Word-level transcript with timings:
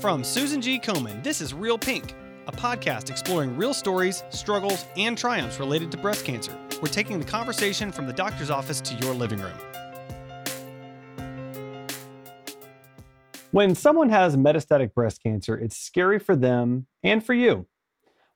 From 0.00 0.24
Susan 0.24 0.62
G. 0.62 0.80
Komen, 0.80 1.22
this 1.22 1.42
is 1.42 1.52
Real 1.52 1.76
Pink, 1.76 2.14
a 2.46 2.52
podcast 2.52 3.10
exploring 3.10 3.54
real 3.54 3.74
stories, 3.74 4.24
struggles, 4.30 4.86
and 4.96 5.16
triumphs 5.16 5.60
related 5.60 5.90
to 5.90 5.98
breast 5.98 6.24
cancer. 6.24 6.56
We're 6.80 6.88
taking 6.88 7.18
the 7.18 7.26
conversation 7.26 7.92
from 7.92 8.06
the 8.06 8.14
doctor's 8.14 8.48
office 8.48 8.80
to 8.80 8.94
your 8.94 9.12
living 9.12 9.40
room. 9.40 9.58
When 13.50 13.74
someone 13.74 14.08
has 14.08 14.38
metastatic 14.38 14.94
breast 14.94 15.22
cancer, 15.22 15.54
it's 15.58 15.76
scary 15.76 16.18
for 16.18 16.34
them 16.34 16.86
and 17.02 17.22
for 17.22 17.34
you. 17.34 17.66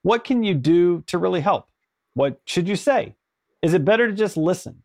What 0.03 0.23
can 0.23 0.45
you 0.45 0.53
do 0.53 1.01
to 1.07 1.17
really 1.17 1.41
help? 1.41 1.71
What 2.13 2.43
should 2.45 2.69
you 2.69 2.77
say? 2.77 3.15
Is 3.63 3.73
it 3.73 3.87
better 3.87 4.09
to 4.09 4.13
just 4.13 4.37
listen? 4.37 4.83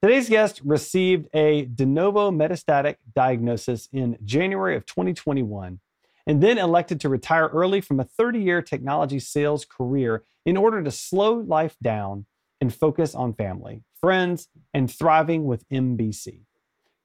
Today's 0.00 0.28
guest 0.28 0.60
received 0.64 1.28
a 1.34 1.62
de 1.64 1.86
novo 1.86 2.30
metastatic 2.30 2.98
diagnosis 3.16 3.88
in 3.92 4.16
January 4.24 4.76
of 4.76 4.86
2021 4.86 5.80
and 6.30 6.40
then 6.40 6.58
elected 6.58 7.00
to 7.00 7.08
retire 7.08 7.48
early 7.48 7.80
from 7.80 7.98
a 7.98 8.04
30 8.04 8.38
year 8.38 8.62
technology 8.62 9.18
sales 9.18 9.64
career 9.64 10.22
in 10.46 10.56
order 10.56 10.80
to 10.80 10.90
slow 10.92 11.32
life 11.34 11.74
down 11.82 12.24
and 12.60 12.72
focus 12.72 13.16
on 13.16 13.34
family, 13.34 13.82
friends, 14.00 14.46
and 14.72 14.88
thriving 14.88 15.42
with 15.42 15.68
MBC. 15.70 16.42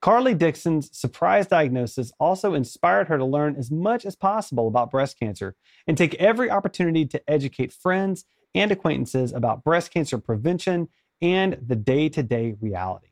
Carlee 0.00 0.38
Dixon's 0.38 0.96
surprise 0.96 1.48
diagnosis 1.48 2.12
also 2.20 2.54
inspired 2.54 3.08
her 3.08 3.18
to 3.18 3.24
learn 3.24 3.56
as 3.56 3.68
much 3.68 4.06
as 4.06 4.14
possible 4.14 4.68
about 4.68 4.92
breast 4.92 5.18
cancer 5.18 5.56
and 5.88 5.98
take 5.98 6.14
every 6.20 6.48
opportunity 6.48 7.04
to 7.04 7.20
educate 7.28 7.72
friends 7.72 8.26
and 8.54 8.70
acquaintances 8.70 9.32
about 9.32 9.64
breast 9.64 9.92
cancer 9.92 10.18
prevention 10.18 10.86
and 11.20 11.58
the 11.66 11.74
day 11.74 12.08
to 12.10 12.22
day 12.22 12.54
reality. 12.60 13.08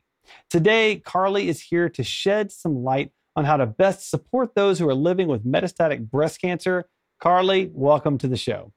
Today, 0.48 1.02
Carlee 1.04 1.46
is 1.46 1.60
here 1.60 1.88
to 1.88 2.04
shed 2.04 2.52
some 2.52 2.84
light 2.84 3.10
on 3.36 3.44
how 3.44 3.56
to 3.56 3.66
best 3.66 4.08
support 4.08 4.54
those 4.54 4.78
who 4.78 4.88
are 4.88 4.94
living 4.94 5.28
with 5.28 5.44
metastatic 5.44 6.10
breast 6.10 6.40
cancer. 6.40 6.88
Carlee, 7.22 7.70
welcome 7.72 8.18
to 8.18 8.28
the 8.28 8.36
show. 8.36 8.72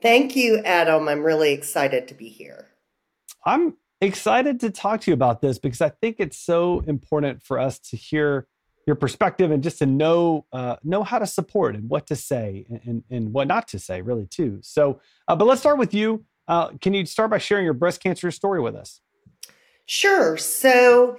Thank 0.00 0.36
you, 0.36 0.58
Adam. 0.58 1.08
I'm 1.08 1.22
really 1.22 1.52
excited 1.52 2.08
to 2.08 2.14
be 2.14 2.28
here. 2.28 2.68
I'm 3.44 3.76
excited 4.00 4.60
to 4.60 4.70
talk 4.70 5.00
to 5.02 5.10
you 5.10 5.14
about 5.14 5.40
this 5.40 5.58
because 5.58 5.80
I 5.80 5.88
think 5.88 6.16
it's 6.18 6.38
so 6.38 6.84
important 6.86 7.42
for 7.42 7.58
us 7.58 7.78
to 7.80 7.96
hear 7.96 8.46
your 8.86 8.96
perspective 8.96 9.50
and 9.50 9.62
just 9.62 9.78
to 9.78 9.86
know 9.86 10.46
uh, 10.52 10.76
know 10.82 11.02
how 11.02 11.18
to 11.18 11.26
support 11.26 11.74
and 11.74 11.90
what 11.90 12.06
to 12.06 12.16
say 12.16 12.64
and, 12.70 12.80
and, 12.84 13.04
and 13.10 13.32
what 13.32 13.46
not 13.46 13.68
to 13.68 13.78
say, 13.78 14.00
really, 14.00 14.26
too. 14.26 14.60
So, 14.62 15.00
uh, 15.26 15.36
but 15.36 15.46
let's 15.46 15.60
start 15.60 15.78
with 15.78 15.92
you. 15.92 16.24
Uh, 16.46 16.68
can 16.80 16.94
you 16.94 17.04
start 17.04 17.30
by 17.30 17.38
sharing 17.38 17.64
your 17.64 17.74
breast 17.74 18.02
cancer 18.02 18.30
story 18.30 18.60
with 18.60 18.74
us? 18.74 19.00
Sure. 19.84 20.36
So, 20.38 21.18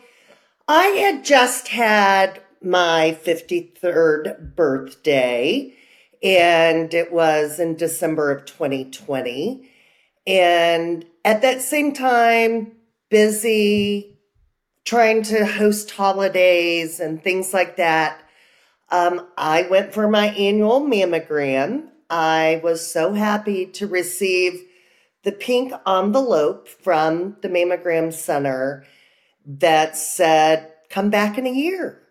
I 0.68 0.86
had 0.86 1.24
just 1.24 1.68
had 1.68 2.42
my 2.62 3.18
53rd 3.24 4.56
birthday, 4.56 5.74
and 6.22 6.94
it 6.94 7.12
was 7.12 7.60
in 7.60 7.76
December 7.76 8.32
of 8.32 8.46
2020. 8.46 9.70
And 10.28 11.06
at 11.24 11.42
that 11.42 11.62
same 11.62 11.94
time, 11.94 12.74
busy 13.10 14.20
trying 14.86 15.24
to 15.24 15.46
host 15.46 15.92
holidays 15.92 17.00
and 17.00 17.24
things 17.24 17.54
like 17.54 17.78
that. 17.78 18.24
Um, 18.92 19.28
I 19.38 19.64
went 19.70 19.94
for 19.94 20.08
my 20.08 20.28
annual 20.30 20.82
mammogram. 20.82 21.90
I 22.10 22.60
was 22.64 22.92
so 22.92 23.14
happy 23.14 23.68
to 23.68 23.88
receive 23.88 24.64
the 25.24 25.32
pink 25.32 25.74
envelope 25.86 26.68
from 26.68 27.38
the 27.42 27.50
mammogram 27.50 28.12
center 28.12 28.86
that 29.46 29.98
said, 29.98 30.72
come 30.90 31.10
back 31.10 31.38
in 31.38 31.46
a 31.46 31.52
year. 31.52 32.02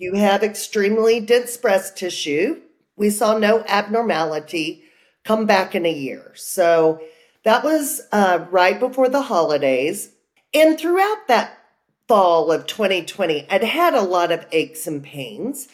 You 0.00 0.14
have 0.14 0.44
extremely 0.44 1.18
dense 1.18 1.56
breast 1.56 1.96
tissue. 1.96 2.60
We 2.96 3.10
saw 3.10 3.36
no 3.36 3.64
abnormality. 3.66 4.84
Come 5.24 5.44
back 5.44 5.74
in 5.74 5.84
a 5.84 5.92
year. 5.92 6.30
So 6.36 7.02
that 7.42 7.64
was 7.64 8.02
uh, 8.12 8.46
right 8.48 8.78
before 8.78 9.08
the 9.08 9.22
holidays. 9.22 10.12
And 10.54 10.78
throughout 10.78 11.26
that 11.26 11.58
fall 12.06 12.52
of 12.52 12.68
2020, 12.68 13.48
I'd 13.50 13.64
had 13.64 13.94
a 13.94 14.02
lot 14.02 14.30
of 14.30 14.46
aches 14.52 14.86
and 14.86 15.02
pains. 15.02 15.66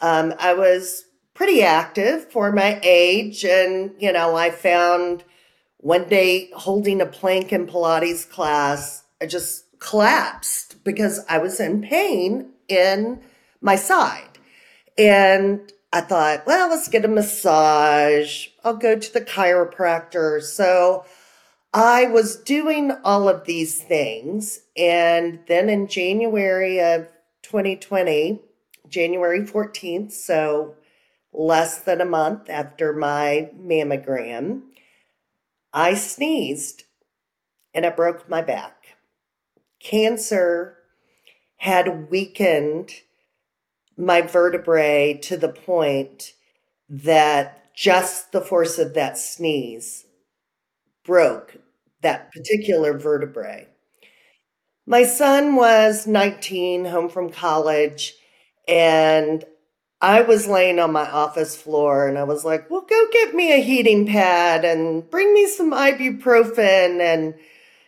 Um, 0.00 0.34
I 0.38 0.54
was 0.54 1.06
pretty 1.34 1.64
active 1.64 2.30
for 2.30 2.52
my 2.52 2.78
age. 2.84 3.44
And, 3.44 3.90
you 3.98 4.12
know, 4.12 4.36
I 4.36 4.50
found 4.50 5.24
one 5.78 6.08
day 6.08 6.48
holding 6.54 7.00
a 7.00 7.06
plank 7.06 7.52
in 7.52 7.66
Pilates 7.66 8.30
class, 8.30 9.02
I 9.20 9.26
just 9.26 9.64
collapsed 9.80 10.84
because 10.84 11.24
I 11.28 11.38
was 11.38 11.58
in 11.58 11.82
pain 11.82 12.52
in 12.68 13.20
my 13.64 13.74
side. 13.76 14.38
And 14.96 15.72
I 15.92 16.02
thought, 16.02 16.46
well, 16.46 16.68
let's 16.68 16.88
get 16.88 17.04
a 17.04 17.08
massage. 17.08 18.48
I'll 18.62 18.76
go 18.76 18.98
to 18.98 19.12
the 19.12 19.22
chiropractor. 19.22 20.42
So 20.42 21.04
I 21.72 22.06
was 22.06 22.36
doing 22.36 22.92
all 23.02 23.28
of 23.28 23.46
these 23.46 23.82
things. 23.82 24.60
And 24.76 25.40
then 25.48 25.68
in 25.68 25.88
January 25.88 26.80
of 26.80 27.08
2020, 27.42 28.40
January 28.88 29.40
14th, 29.40 30.12
so 30.12 30.74
less 31.32 31.78
than 31.78 32.00
a 32.00 32.04
month 32.04 32.50
after 32.50 32.92
my 32.92 33.50
mammogram, 33.58 34.62
I 35.72 35.94
sneezed 35.94 36.84
and 37.72 37.84
it 37.84 37.96
broke 37.96 38.28
my 38.28 38.42
back. 38.42 38.96
Cancer 39.80 40.76
had 41.56 42.10
weakened 42.10 42.92
my 43.96 44.22
vertebrae 44.22 45.18
to 45.22 45.36
the 45.36 45.48
point 45.48 46.32
that 46.88 47.74
just 47.74 48.32
the 48.32 48.40
force 48.40 48.78
of 48.78 48.94
that 48.94 49.18
sneeze 49.18 50.04
broke 51.04 51.56
that 52.02 52.32
particular 52.32 52.96
vertebrae. 52.96 53.66
My 54.86 55.04
son 55.04 55.56
was 55.56 56.06
19, 56.06 56.84
home 56.84 57.08
from 57.08 57.30
college, 57.30 58.14
and 58.68 59.44
I 60.00 60.20
was 60.20 60.46
laying 60.46 60.78
on 60.78 60.92
my 60.92 61.10
office 61.10 61.56
floor 61.56 62.06
and 62.06 62.18
I 62.18 62.24
was 62.24 62.44
like, 62.44 62.70
well, 62.70 62.82
go 62.82 63.06
get 63.10 63.34
me 63.34 63.52
a 63.54 63.62
heating 63.62 64.06
pad 64.06 64.64
and 64.64 65.08
bring 65.10 65.32
me 65.32 65.46
some 65.48 65.72
ibuprofen. 65.72 67.00
And, 67.00 67.34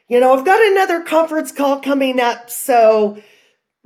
you 0.08 0.18
know, 0.18 0.32
I've 0.32 0.46
got 0.46 0.64
another 0.64 1.02
conference 1.02 1.52
call 1.52 1.80
coming 1.80 2.18
up. 2.18 2.48
So 2.48 3.22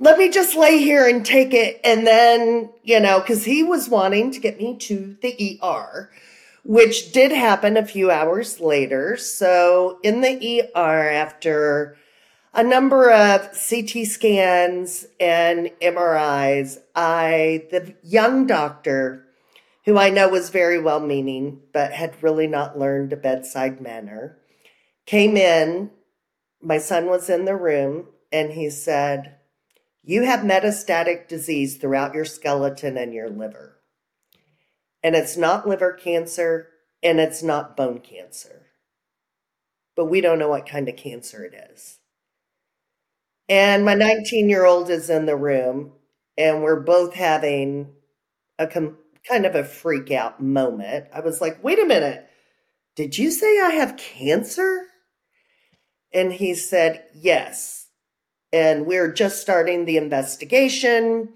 let 0.01 0.17
me 0.17 0.29
just 0.29 0.55
lay 0.55 0.79
here 0.79 1.07
and 1.07 1.23
take 1.23 1.53
it. 1.53 1.79
And 1.83 2.07
then, 2.07 2.71
you 2.83 2.99
know, 2.99 3.19
because 3.19 3.45
he 3.45 3.61
was 3.61 3.87
wanting 3.87 4.31
to 4.31 4.39
get 4.39 4.57
me 4.57 4.75
to 4.79 5.15
the 5.21 5.59
ER, 5.63 6.09
which 6.63 7.11
did 7.11 7.31
happen 7.31 7.77
a 7.77 7.85
few 7.85 8.09
hours 8.09 8.59
later. 8.59 9.15
So 9.15 9.99
in 10.01 10.21
the 10.21 10.63
ER, 10.75 11.09
after 11.11 11.97
a 12.51 12.63
number 12.63 13.11
of 13.11 13.41
CT 13.51 14.07
scans 14.07 15.05
and 15.19 15.69
MRIs, 15.79 16.79
I, 16.95 17.67
the 17.69 17.93
young 18.01 18.47
doctor, 18.47 19.27
who 19.85 19.99
I 19.99 20.09
know 20.09 20.29
was 20.29 20.49
very 20.49 20.81
well 20.81 20.99
meaning, 20.99 21.61
but 21.73 21.93
had 21.93 22.23
really 22.23 22.47
not 22.47 22.77
learned 22.77 23.13
a 23.13 23.17
bedside 23.17 23.79
manner, 23.79 24.39
came 25.05 25.37
in. 25.37 25.91
My 26.59 26.79
son 26.79 27.05
was 27.05 27.29
in 27.29 27.45
the 27.45 27.55
room 27.55 28.07
and 28.31 28.53
he 28.53 28.71
said, 28.71 29.35
you 30.03 30.23
have 30.23 30.39
metastatic 30.41 31.27
disease 31.27 31.77
throughout 31.77 32.15
your 32.15 32.25
skeleton 32.25 32.97
and 32.97 33.13
your 33.13 33.29
liver. 33.29 33.77
And 35.03 35.15
it's 35.15 35.37
not 35.37 35.67
liver 35.67 35.93
cancer 35.93 36.69
and 37.03 37.19
it's 37.19 37.43
not 37.43 37.77
bone 37.77 37.99
cancer. 37.99 38.67
But 39.95 40.05
we 40.05 40.21
don't 40.21 40.39
know 40.39 40.49
what 40.49 40.67
kind 40.67 40.89
of 40.89 40.95
cancer 40.95 41.43
it 41.43 41.53
is. 41.71 41.99
And 43.49 43.83
my 43.85 43.93
19 43.93 44.49
year 44.49 44.65
old 44.65 44.89
is 44.89 45.09
in 45.09 45.25
the 45.25 45.35
room, 45.35 45.91
and 46.37 46.63
we're 46.63 46.79
both 46.79 47.13
having 47.13 47.91
a 48.57 48.65
com- 48.65 48.97
kind 49.27 49.45
of 49.45 49.55
a 49.55 49.63
freak 49.63 50.09
out 50.09 50.41
moment. 50.41 51.07
I 51.13 51.19
was 51.19 51.41
like, 51.41 51.61
wait 51.63 51.79
a 51.79 51.85
minute, 51.85 52.25
did 52.95 53.17
you 53.17 53.29
say 53.29 53.59
I 53.59 53.71
have 53.71 53.97
cancer? 53.97 54.85
And 56.13 56.31
he 56.31 56.55
said, 56.55 57.03
yes 57.13 57.80
and 58.53 58.85
we're 58.85 59.11
just 59.11 59.41
starting 59.41 59.85
the 59.85 59.97
investigation. 59.97 61.29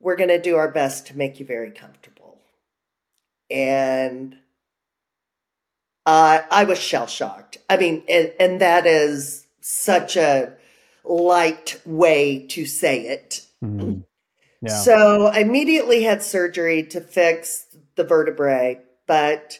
We're 0.00 0.16
going 0.16 0.28
to 0.28 0.40
do 0.40 0.56
our 0.56 0.70
best 0.70 1.06
to 1.08 1.16
make 1.16 1.40
you 1.40 1.46
very 1.46 1.70
comfortable. 1.70 2.38
And 3.50 4.36
uh, 6.06 6.42
I 6.50 6.64
was 6.64 6.78
shell 6.78 7.06
shocked. 7.06 7.58
I 7.68 7.76
mean, 7.76 8.02
and, 8.08 8.32
and 8.40 8.60
that 8.60 8.86
is 8.86 9.46
such 9.60 10.16
a 10.16 10.54
light 11.04 11.80
way 11.84 12.46
to 12.48 12.66
say 12.66 13.02
it. 13.02 13.46
Mm-hmm. 13.62 14.00
Yeah. 14.62 14.80
So 14.80 15.26
I 15.26 15.40
immediately 15.40 16.02
had 16.02 16.22
surgery 16.22 16.84
to 16.84 17.00
fix 17.00 17.66
the 17.96 18.04
vertebrae, 18.04 18.80
but 19.06 19.58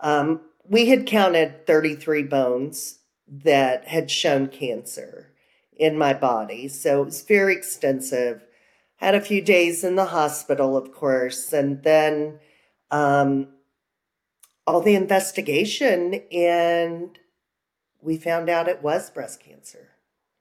um, 0.00 0.40
we 0.64 0.86
had 0.86 1.06
counted 1.06 1.66
33 1.66 2.24
bones 2.24 2.98
that 3.28 3.86
had 3.86 4.10
shown 4.10 4.48
cancer 4.48 5.31
in 5.76 5.98
my 5.98 6.12
body. 6.12 6.68
So 6.68 7.02
it 7.02 7.06
was 7.06 7.22
very 7.22 7.54
extensive. 7.54 8.44
Had 8.96 9.14
a 9.14 9.20
few 9.20 9.42
days 9.42 9.82
in 9.82 9.96
the 9.96 10.06
hospital, 10.06 10.76
of 10.76 10.92
course, 10.92 11.52
and 11.52 11.82
then 11.82 12.38
um, 12.90 13.48
all 14.66 14.80
the 14.80 14.94
investigation, 14.94 16.22
and 16.30 17.18
we 18.00 18.16
found 18.16 18.48
out 18.48 18.68
it 18.68 18.82
was 18.82 19.10
breast 19.10 19.42
cancer. 19.42 19.88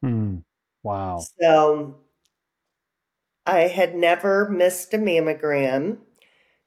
Hmm. 0.02 0.38
Wow. 0.84 1.24
So 1.40 1.96
I 3.46 3.62
had 3.62 3.96
never 3.96 4.50
missed 4.50 4.94
a 4.94 4.98
mammogram. 4.98 5.98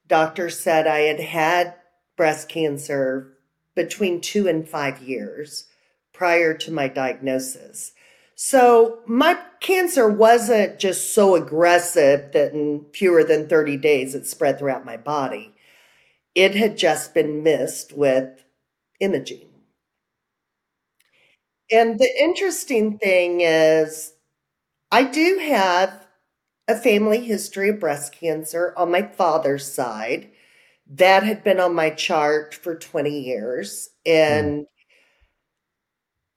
Doctor 0.06 0.50
said 0.50 0.86
I 0.86 1.00
had 1.00 1.20
had 1.20 1.74
breast 2.16 2.48
cancer 2.48 3.38
between 3.74 4.20
two 4.20 4.46
and 4.48 4.68
five 4.68 5.02
years 5.02 5.66
prior 6.12 6.54
to 6.54 6.70
my 6.70 6.88
diagnosis. 6.88 7.92
So 8.36 9.00
my 9.06 9.38
cancer 9.60 10.08
wasn't 10.08 10.78
just 10.78 11.14
so 11.14 11.36
aggressive 11.36 12.32
that 12.32 12.52
in 12.52 12.86
fewer 12.92 13.22
than 13.24 13.48
30 13.48 13.76
days 13.76 14.14
it 14.14 14.26
spread 14.26 14.58
throughout 14.58 14.84
my 14.84 14.96
body. 14.96 15.54
It 16.34 16.54
had 16.54 16.76
just 16.76 17.14
been 17.14 17.42
missed 17.42 17.92
with 17.92 18.44
imaging. 19.00 19.48
And 21.70 21.98
the 21.98 22.10
interesting 22.20 22.98
thing 22.98 23.40
is, 23.40 24.12
I 24.92 25.04
do 25.04 25.38
have 25.38 26.06
a 26.68 26.76
family 26.76 27.20
history 27.24 27.70
of 27.70 27.80
breast 27.80 28.14
cancer 28.14 28.74
on 28.76 28.90
my 28.90 29.02
father's 29.02 29.70
side. 29.70 30.30
That 30.88 31.22
had 31.22 31.44
been 31.44 31.60
on 31.60 31.74
my 31.74 31.90
chart 31.90 32.54
for 32.54 32.76
20 32.76 33.10
years. 33.10 33.90
And 34.06 34.62
mm. 34.62 34.66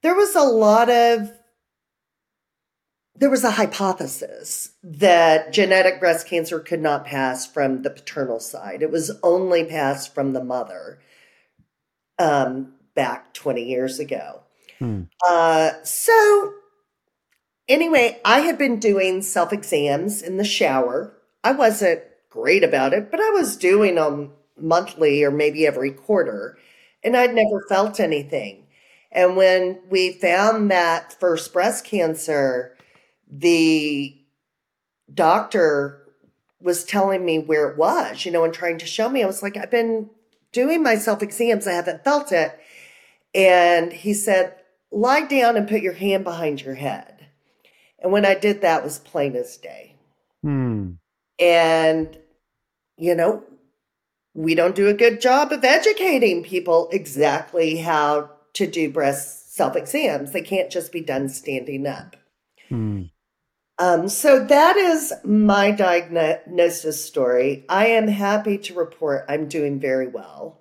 there 0.02 0.14
was 0.14 0.34
a 0.34 0.42
lot 0.42 0.90
of 0.90 1.30
there 3.18 3.30
was 3.30 3.42
a 3.42 3.50
hypothesis 3.50 4.70
that 4.82 5.52
genetic 5.52 5.98
breast 5.98 6.28
cancer 6.28 6.60
could 6.60 6.80
not 6.80 7.04
pass 7.04 7.46
from 7.46 7.82
the 7.82 7.90
paternal 7.90 8.38
side. 8.38 8.80
It 8.80 8.92
was 8.92 9.10
only 9.24 9.64
passed 9.64 10.14
from 10.14 10.32
the 10.32 10.44
mother 10.44 11.00
um, 12.18 12.74
back 12.94 13.34
20 13.34 13.64
years 13.64 13.98
ago. 13.98 14.42
Hmm. 14.78 15.02
Uh, 15.26 15.72
so, 15.82 16.52
anyway, 17.68 18.20
I 18.24 18.40
had 18.40 18.56
been 18.56 18.78
doing 18.78 19.22
self 19.22 19.52
exams 19.52 20.22
in 20.22 20.36
the 20.36 20.44
shower. 20.44 21.12
I 21.42 21.52
wasn't 21.52 22.02
great 22.30 22.62
about 22.62 22.92
it, 22.92 23.10
but 23.10 23.20
I 23.20 23.30
was 23.30 23.56
doing 23.56 23.96
them 23.96 24.32
monthly 24.56 25.24
or 25.24 25.32
maybe 25.32 25.66
every 25.66 25.90
quarter, 25.90 26.56
and 27.02 27.16
I'd 27.16 27.34
never 27.34 27.64
felt 27.68 27.98
anything. 27.98 28.66
And 29.10 29.36
when 29.36 29.80
we 29.88 30.12
found 30.12 30.70
that 30.70 31.18
first 31.18 31.52
breast 31.52 31.84
cancer, 31.84 32.76
the 33.30 34.16
doctor 35.12 36.08
was 36.60 36.84
telling 36.84 37.24
me 37.24 37.38
where 37.38 37.68
it 37.68 37.76
was, 37.76 38.24
you 38.24 38.32
know, 38.32 38.44
and 38.44 38.52
trying 38.52 38.78
to 38.78 38.86
show 38.86 39.08
me. 39.08 39.22
I 39.22 39.26
was 39.26 39.42
like, 39.42 39.56
I've 39.56 39.70
been 39.70 40.10
doing 40.52 40.82
my 40.82 40.96
self 40.96 41.22
exams, 41.22 41.66
I 41.66 41.72
haven't 41.72 42.04
felt 42.04 42.32
it. 42.32 42.58
And 43.34 43.92
he 43.92 44.14
said, 44.14 44.54
lie 44.90 45.26
down 45.26 45.56
and 45.56 45.68
put 45.68 45.82
your 45.82 45.92
hand 45.92 46.24
behind 46.24 46.62
your 46.62 46.74
head. 46.74 47.26
And 47.98 48.12
when 48.12 48.24
I 48.24 48.34
did 48.34 48.62
that, 48.62 48.84
was 48.84 48.98
plain 48.98 49.36
as 49.36 49.56
day. 49.56 49.96
Hmm. 50.42 50.92
And, 51.38 52.18
you 52.96 53.14
know, 53.14 53.44
we 54.34 54.54
don't 54.54 54.74
do 54.74 54.88
a 54.88 54.94
good 54.94 55.20
job 55.20 55.52
of 55.52 55.64
educating 55.64 56.42
people 56.42 56.88
exactly 56.92 57.76
how 57.78 58.30
to 58.54 58.66
do 58.66 58.90
breast 58.90 59.54
self 59.54 59.76
exams. 59.76 60.32
They 60.32 60.42
can't 60.42 60.70
just 60.70 60.92
be 60.92 61.00
done 61.00 61.28
standing 61.28 61.86
up. 61.86 62.16
Hmm. 62.68 63.04
Um, 63.78 64.08
so 64.08 64.44
that 64.44 64.76
is 64.76 65.12
my 65.24 65.70
diagnosis 65.70 67.04
story. 67.04 67.64
I 67.68 67.86
am 67.86 68.08
happy 68.08 68.58
to 68.58 68.74
report 68.74 69.24
I'm 69.28 69.48
doing 69.48 69.78
very 69.78 70.08
well. 70.08 70.60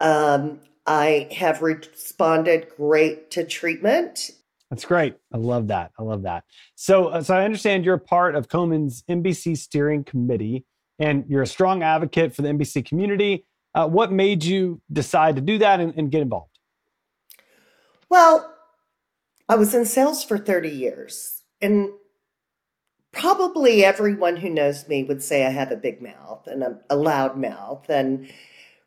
Um, 0.00 0.60
I 0.86 1.28
have 1.32 1.62
responded 1.62 2.68
great 2.76 3.30
to 3.32 3.44
treatment. 3.44 4.30
That's 4.70 4.84
great. 4.84 5.16
I 5.32 5.36
love 5.36 5.68
that. 5.68 5.92
I 5.98 6.02
love 6.02 6.22
that. 6.22 6.44
So, 6.74 7.08
uh, 7.08 7.22
so 7.22 7.34
I 7.36 7.44
understand 7.44 7.84
you're 7.84 7.96
part 7.96 8.34
of 8.34 8.48
Komen's 8.48 9.02
MBC 9.08 9.56
steering 9.56 10.02
committee, 10.02 10.64
and 10.98 11.24
you're 11.28 11.42
a 11.42 11.46
strong 11.46 11.82
advocate 11.82 12.34
for 12.34 12.42
the 12.42 12.48
MBC 12.48 12.84
community. 12.84 13.46
Uh, 13.74 13.86
what 13.86 14.10
made 14.10 14.44
you 14.44 14.80
decide 14.92 15.36
to 15.36 15.42
do 15.42 15.58
that 15.58 15.80
and, 15.80 15.94
and 15.96 16.10
get 16.10 16.22
involved? 16.22 16.58
Well, 18.10 18.52
I 19.48 19.54
was 19.54 19.74
in 19.74 19.86
sales 19.86 20.24
for 20.24 20.36
30 20.36 20.70
years, 20.70 21.42
and 21.60 21.90
probably 23.12 23.84
everyone 23.84 24.36
who 24.36 24.50
knows 24.50 24.88
me 24.88 25.04
would 25.04 25.22
say 25.22 25.44
I 25.44 25.50
have 25.50 25.72
a 25.72 25.76
big 25.76 26.02
mouth 26.02 26.46
and 26.46 26.62
a, 26.62 26.78
a 26.90 26.96
loud 26.96 27.36
mouth. 27.36 27.88
And 27.88 28.30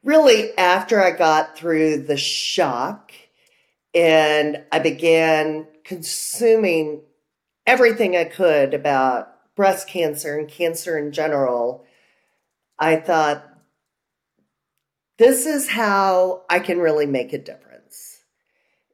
really, 0.03 0.57
after 0.57 1.01
I 1.01 1.11
got 1.11 1.57
through 1.57 2.03
the 2.03 2.17
shock 2.17 3.11
and 3.93 4.63
I 4.71 4.79
began 4.79 5.67
consuming 5.83 7.01
everything 7.65 8.15
I 8.15 8.25
could 8.25 8.73
about 8.73 9.29
breast 9.55 9.87
cancer 9.87 10.37
and 10.37 10.47
cancer 10.47 10.97
in 10.97 11.11
general, 11.11 11.85
I 12.79 12.95
thought, 12.95 13.47
this 15.17 15.45
is 15.45 15.69
how 15.69 16.45
I 16.49 16.59
can 16.59 16.79
really 16.79 17.05
make 17.05 17.31
a 17.33 17.37
difference 17.37 18.21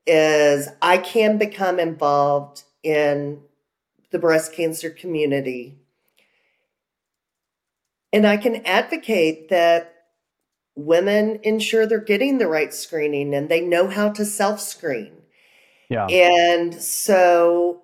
is 0.06 0.69
I 0.81 0.97
can 0.97 1.38
become 1.38 1.80
involved 1.80 2.63
in 2.81 3.41
the 4.12 4.19
breast 4.19 4.54
cancer 4.54 4.89
community. 4.89 5.77
And 8.13 8.25
I 8.25 8.38
can 8.38 8.65
advocate 8.65 9.50
that 9.50 9.94
women 10.75 11.39
ensure 11.44 11.86
they're 11.86 12.00
getting 12.00 12.38
the 12.38 12.48
right 12.48 12.74
screening 12.74 13.33
and 13.33 13.50
they 13.50 13.62
know 13.62 13.88
how 13.88 14.09
to 14.09 14.25
self 14.25 14.62
screen. 14.62 15.13
Yeah. 15.89 16.07
And 16.07 16.74
so 16.75 17.81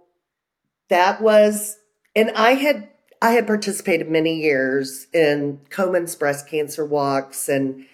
that 0.89 1.21
was, 1.21 1.77
and 2.15 2.31
I 2.31 2.53
had, 2.53 2.89
I 3.21 3.31
had 3.31 3.47
participated 3.47 4.09
many 4.09 4.41
years 4.41 5.07
in 5.13 5.59
Komen's 5.69 6.15
breast 6.15 6.47
cancer 6.47 6.85
walks 6.85 7.47
and 7.49 7.85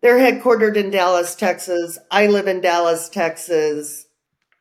they're 0.00 0.18
headquartered 0.18 0.76
in 0.76 0.90
Dallas, 0.90 1.34
Texas. 1.34 1.98
I 2.10 2.26
live 2.26 2.48
in 2.48 2.60
Dallas, 2.60 3.08
Texas. 3.08 4.06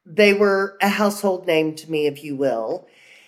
They 0.06 0.33
were 0.33 0.77
a 0.81 0.89
household 0.89 1.48
name 1.48 1.75
to 1.75 1.92
me, 1.92 2.07
if 2.07 2.24
you 2.24 2.36
will. 2.36 2.88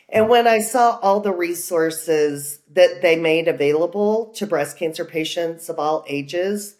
And 0.09 0.29
when 0.29 0.47
I 0.47 0.59
saw 0.59 0.99
all 1.01 1.19
the 1.19 1.33
resources 1.33 2.59
that 2.71 3.01
they 3.01 3.15
made 3.15 3.47
available 3.47 4.27
to 4.35 4.45
breast 4.45 4.77
cancer 4.77 5.05
patients 5.05 5.69
of 5.69 5.79
all 5.79 6.05
ages, 6.07 6.75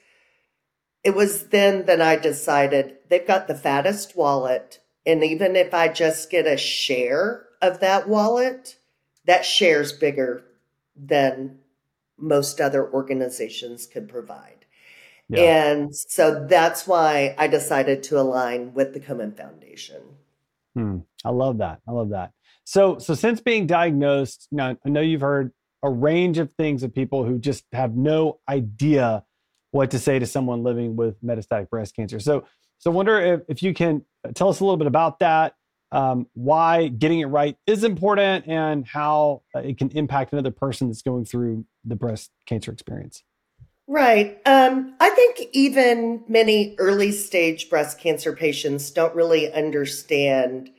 it 1.03 1.15
was 1.15 1.47
then 1.50 1.85
that 1.85 2.01
I 2.01 2.15
decided 2.15 2.97
they've 3.09 3.25
got 3.25 3.47
the 3.47 3.55
fattest 3.55 4.15
wallet. 4.15 4.79
And 5.05 5.23
even 5.23 5.55
if 5.55 5.73
I 5.73 5.88
just 5.88 6.29
get 6.29 6.47
a 6.47 6.57
share 6.57 7.45
of 7.62 7.79
that 7.79 8.07
wallet, 8.07 8.77
that 9.25 9.45
share's 9.45 9.91
bigger 9.91 10.43
than 10.95 11.59
most 12.17 12.62
other 12.62 12.89
organizations 12.91 13.88
could 13.88 14.07
provide. 14.07 14.52
Yeah. 15.33 15.71
And 15.71 15.95
so 15.95 16.45
that's 16.47 16.87
why 16.87 17.35
I 17.37 17.47
decided 17.47 18.03
to 18.03 18.19
align 18.19 18.73
with 18.73 18.93
the 18.93 18.99
Komen 18.99 19.35
Foundation. 19.35 20.01
Hmm. 20.75 20.99
I 21.23 21.29
love 21.29 21.59
that. 21.59 21.79
I 21.87 21.91
love 21.91 22.09
that. 22.09 22.31
So, 22.65 22.97
so 22.97 23.13
since 23.13 23.41
being 23.41 23.67
diagnosed, 23.67 24.47
now 24.51 24.77
I 24.85 24.89
know 24.89 25.01
you've 25.01 25.21
heard 25.21 25.51
a 25.83 25.89
range 25.89 26.37
of 26.37 26.51
things 26.53 26.83
of 26.83 26.93
people 26.93 27.25
who 27.25 27.37
just 27.39 27.65
have 27.73 27.95
no 27.95 28.39
idea 28.47 29.23
what 29.71 29.91
to 29.91 29.99
say 29.99 30.19
to 30.19 30.25
someone 30.25 30.63
living 30.63 30.95
with 30.95 31.21
metastatic 31.23 31.69
breast 31.69 31.95
cancer. 31.95 32.19
So, 32.19 32.45
so 32.77 32.91
I 32.91 32.93
wonder 32.93 33.19
if, 33.19 33.41
if 33.49 33.63
you 33.63 33.73
can 33.73 34.05
tell 34.33 34.49
us 34.49 34.59
a 34.59 34.63
little 34.63 34.77
bit 34.77 34.87
about 34.87 35.19
that, 35.19 35.55
um, 35.91 36.27
why 36.33 36.87
getting 36.87 37.19
it 37.19 37.25
right 37.25 37.55
is 37.67 37.83
important, 37.83 38.47
and 38.47 38.87
how 38.87 39.43
uh, 39.55 39.59
it 39.59 39.77
can 39.77 39.89
impact 39.91 40.33
another 40.33 40.49
person 40.49 40.87
that's 40.87 41.03
going 41.03 41.23
through 41.23 41.65
the 41.85 41.95
breast 41.95 42.31
cancer 42.47 42.71
experience. 42.71 43.23
Right. 43.87 44.39
Um, 44.45 44.95
I 44.99 45.09
think 45.09 45.49
even 45.51 46.23
many 46.27 46.75
early 46.77 47.11
stage 47.11 47.69
breast 47.69 47.99
cancer 47.99 48.33
patients 48.33 48.91
don't 48.91 49.15
really 49.15 49.51
understand 49.51 50.69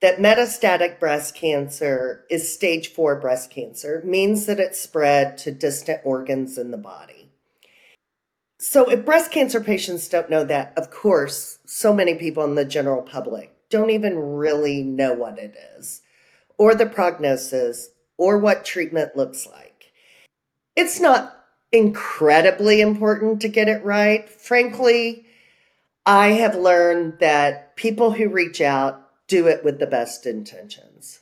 that 0.00 0.18
metastatic 0.18 0.98
breast 0.98 1.34
cancer 1.34 2.24
is 2.30 2.52
stage 2.52 2.88
four 2.88 3.18
breast 3.20 3.50
cancer, 3.50 4.02
means 4.04 4.46
that 4.46 4.60
it's 4.60 4.80
spread 4.80 5.38
to 5.38 5.50
distant 5.50 6.00
organs 6.04 6.58
in 6.58 6.70
the 6.70 6.78
body. 6.78 7.30
So, 8.58 8.90
if 8.90 9.04
breast 9.04 9.30
cancer 9.30 9.60
patients 9.60 10.08
don't 10.08 10.30
know 10.30 10.44
that, 10.44 10.72
of 10.78 10.90
course, 10.90 11.58
so 11.66 11.92
many 11.92 12.14
people 12.14 12.44
in 12.44 12.54
the 12.54 12.64
general 12.64 13.02
public 13.02 13.54
don't 13.68 13.90
even 13.90 14.18
really 14.18 14.82
know 14.82 15.12
what 15.12 15.38
it 15.38 15.54
is, 15.76 16.00
or 16.56 16.74
the 16.74 16.86
prognosis, 16.86 17.90
or 18.16 18.38
what 18.38 18.64
treatment 18.64 19.16
looks 19.16 19.46
like. 19.46 19.92
It's 20.74 21.00
not 21.00 21.35
incredibly 21.76 22.80
important 22.80 23.40
to 23.42 23.48
get 23.48 23.68
it 23.68 23.84
right. 23.84 24.28
Frankly, 24.28 25.26
I 26.04 26.28
have 26.28 26.54
learned 26.54 27.18
that 27.20 27.76
people 27.76 28.12
who 28.12 28.28
reach 28.28 28.60
out 28.60 29.02
do 29.28 29.46
it 29.48 29.64
with 29.64 29.78
the 29.78 29.86
best 29.86 30.26
intentions. 30.26 31.20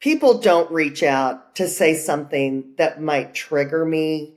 People 0.00 0.38
don't 0.38 0.70
reach 0.70 1.02
out 1.02 1.56
to 1.56 1.68
say 1.68 1.94
something 1.94 2.74
that 2.78 3.00
might 3.00 3.34
trigger 3.34 3.84
me 3.84 4.36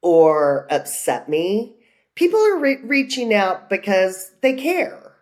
or 0.00 0.66
upset 0.70 1.28
me. 1.28 1.74
People 2.14 2.40
are 2.40 2.58
re- 2.58 2.80
reaching 2.82 3.34
out 3.34 3.68
because 3.68 4.32
they 4.40 4.54
care. 4.54 5.12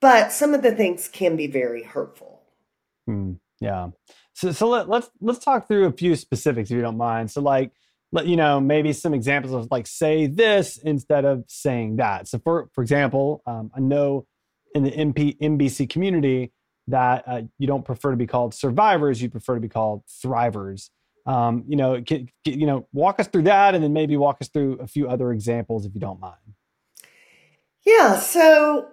But 0.00 0.32
some 0.32 0.52
of 0.52 0.62
the 0.62 0.72
things 0.72 1.08
can 1.08 1.36
be 1.36 1.46
very 1.46 1.82
hurtful. 1.82 2.42
Hmm, 3.06 3.34
yeah. 3.60 3.88
So, 4.34 4.52
so 4.52 4.68
let, 4.68 4.88
let's 4.88 5.08
let's 5.20 5.38
talk 5.38 5.66
through 5.66 5.86
a 5.86 5.92
few 5.92 6.16
specifics 6.16 6.70
if 6.70 6.76
you 6.76 6.82
don't 6.82 6.98
mind. 6.98 7.30
So, 7.30 7.40
like, 7.40 7.72
let 8.14 8.26
you 8.26 8.36
know 8.36 8.60
maybe 8.60 8.92
some 8.92 9.12
examples 9.12 9.52
of 9.52 9.68
like 9.70 9.86
say 9.86 10.26
this 10.26 10.78
instead 10.78 11.24
of 11.24 11.44
saying 11.48 11.96
that. 11.96 12.28
So, 12.28 12.38
for 12.38 12.70
for 12.72 12.80
example, 12.80 13.42
um, 13.44 13.70
I 13.76 13.80
know 13.80 14.26
in 14.74 14.84
the 14.84 14.92
MP, 14.92 15.36
MBC 15.38 15.90
community 15.90 16.52
that 16.86 17.24
uh, 17.26 17.42
you 17.58 17.66
don't 17.66 17.84
prefer 17.84 18.12
to 18.12 18.16
be 18.16 18.26
called 18.26 18.54
survivors, 18.54 19.20
you 19.20 19.28
prefer 19.28 19.56
to 19.56 19.60
be 19.60 19.68
called 19.68 20.04
thrivers. 20.06 20.90
Um, 21.26 21.64
you 21.66 21.76
know, 21.76 22.02
can, 22.02 22.28
can, 22.44 22.60
you 22.60 22.66
know, 22.66 22.86
walk 22.92 23.18
us 23.18 23.26
through 23.26 23.44
that, 23.44 23.74
and 23.74 23.82
then 23.82 23.92
maybe 23.92 24.16
walk 24.16 24.38
us 24.40 24.48
through 24.48 24.74
a 24.74 24.86
few 24.86 25.08
other 25.08 25.32
examples 25.32 25.86
if 25.86 25.94
you 25.94 26.00
don't 26.00 26.20
mind. 26.20 26.36
Yeah. 27.84 28.18
So 28.18 28.88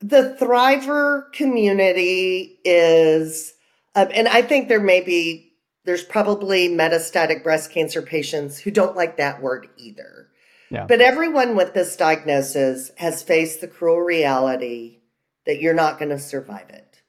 the 0.00 0.36
thriver 0.40 1.30
community 1.32 2.58
is, 2.64 3.52
um, 3.94 4.08
and 4.14 4.28
I 4.28 4.42
think 4.42 4.68
there 4.68 4.80
may 4.80 5.00
be, 5.00 5.49
there's 5.90 6.04
probably 6.04 6.68
metastatic 6.68 7.42
breast 7.42 7.72
cancer 7.72 8.00
patients 8.00 8.60
who 8.60 8.70
don't 8.70 8.94
like 8.94 9.16
that 9.16 9.42
word 9.42 9.68
either. 9.76 10.28
Yeah. 10.70 10.86
But 10.86 11.00
everyone 11.00 11.56
with 11.56 11.74
this 11.74 11.96
diagnosis 11.96 12.92
has 12.98 13.24
faced 13.24 13.60
the 13.60 13.66
cruel 13.66 13.98
reality 13.98 14.98
that 15.46 15.60
you're 15.60 15.74
not 15.74 15.98
going 15.98 16.10
to 16.10 16.18
survive 16.20 16.70
it. 16.70 17.02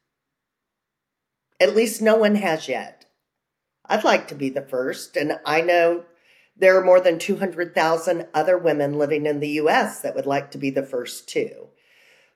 At 1.59 1.75
least 1.75 2.01
no 2.01 2.15
one 2.15 2.33
has 2.33 2.67
yet. 2.67 3.05
I'd 3.85 4.03
like 4.03 4.27
to 4.29 4.35
be 4.35 4.50
the 4.50 4.63
first, 4.63 5.15
and 5.15 5.39
I 5.45 5.61
know 5.61 6.05
there 6.57 6.75
are 6.75 6.83
more 6.83 7.00
than 7.00 7.19
200,000 7.19 8.25
other 8.33 8.57
women 8.57 8.97
living 8.97 9.27
in 9.27 9.41
the 9.41 9.59
US 9.59 10.01
that 10.01 10.15
would 10.15 10.25
like 10.25 10.50
to 10.50 10.57
be 10.57 10.71
the 10.71 10.81
first 10.81 11.29
too. 11.29 11.67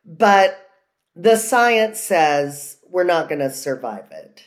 But 0.05 0.59
the 1.15 1.37
science 1.37 1.99
says 1.99 2.77
we're 2.87 3.03
not 3.03 3.29
going 3.29 3.41
to 3.41 3.49
survive 3.49 4.11
it. 4.11 4.43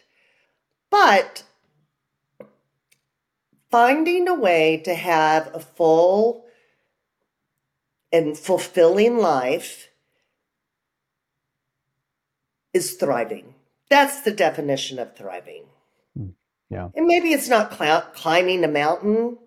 But 0.90 1.42
finding 3.70 4.28
a 4.28 4.34
way 4.34 4.78
to 4.84 4.94
have 4.94 5.54
a 5.54 5.60
full 5.60 6.44
and 8.12 8.36
fulfilling 8.36 9.18
life 9.18 9.88
is 12.72 12.94
thriving. 12.94 13.54
That's 13.90 14.22
the 14.22 14.32
definition 14.32 14.98
of 14.98 15.16
thriving. 15.16 15.64
Yeah. 16.70 16.90
And 16.94 17.06
maybe 17.06 17.32
it's 17.32 17.48
not 17.48 17.76
cl- 17.76 18.08
climbing 18.14 18.64
a 18.64 18.68
mountain, 18.68 19.38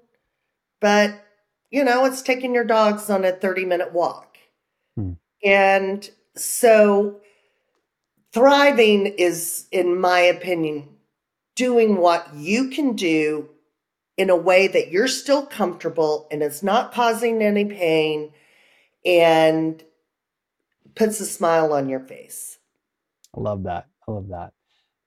but 0.80 1.24
you 1.70 1.84
know, 1.84 2.06
it's 2.06 2.22
taking 2.22 2.54
your 2.54 2.64
dogs 2.64 3.10
on 3.10 3.24
a 3.24 3.32
30 3.32 3.66
minute 3.66 3.94
walk. 3.94 4.38
Hmm. 4.96 5.14
And 5.44 6.10
so 6.36 7.22
thriving 8.34 9.06
is, 9.06 9.68
in 9.72 10.00
my 10.00 10.20
opinion, 10.20 10.90
doing 11.56 11.98
what 11.98 12.34
you 12.36 12.70
can 12.70 12.96
do 12.96 13.50
in 14.22 14.30
a 14.30 14.36
way 14.36 14.68
that 14.68 14.92
you're 14.92 15.08
still 15.08 15.48
comfortable 15.48 16.28
and 16.30 16.44
it's 16.44 16.62
not 16.62 16.94
causing 16.94 17.42
any 17.42 17.66
pain 17.66 18.32
and 19.04 19.84
puts 20.94 21.20
a 21.20 21.26
smile 21.26 21.74
on 21.74 21.90
your 21.90 22.00
face. 22.00 22.60
I 23.36 23.40
love 23.40 23.64
that. 23.64 23.88
I 24.08 24.12
love 24.12 24.28
that. 24.28 24.54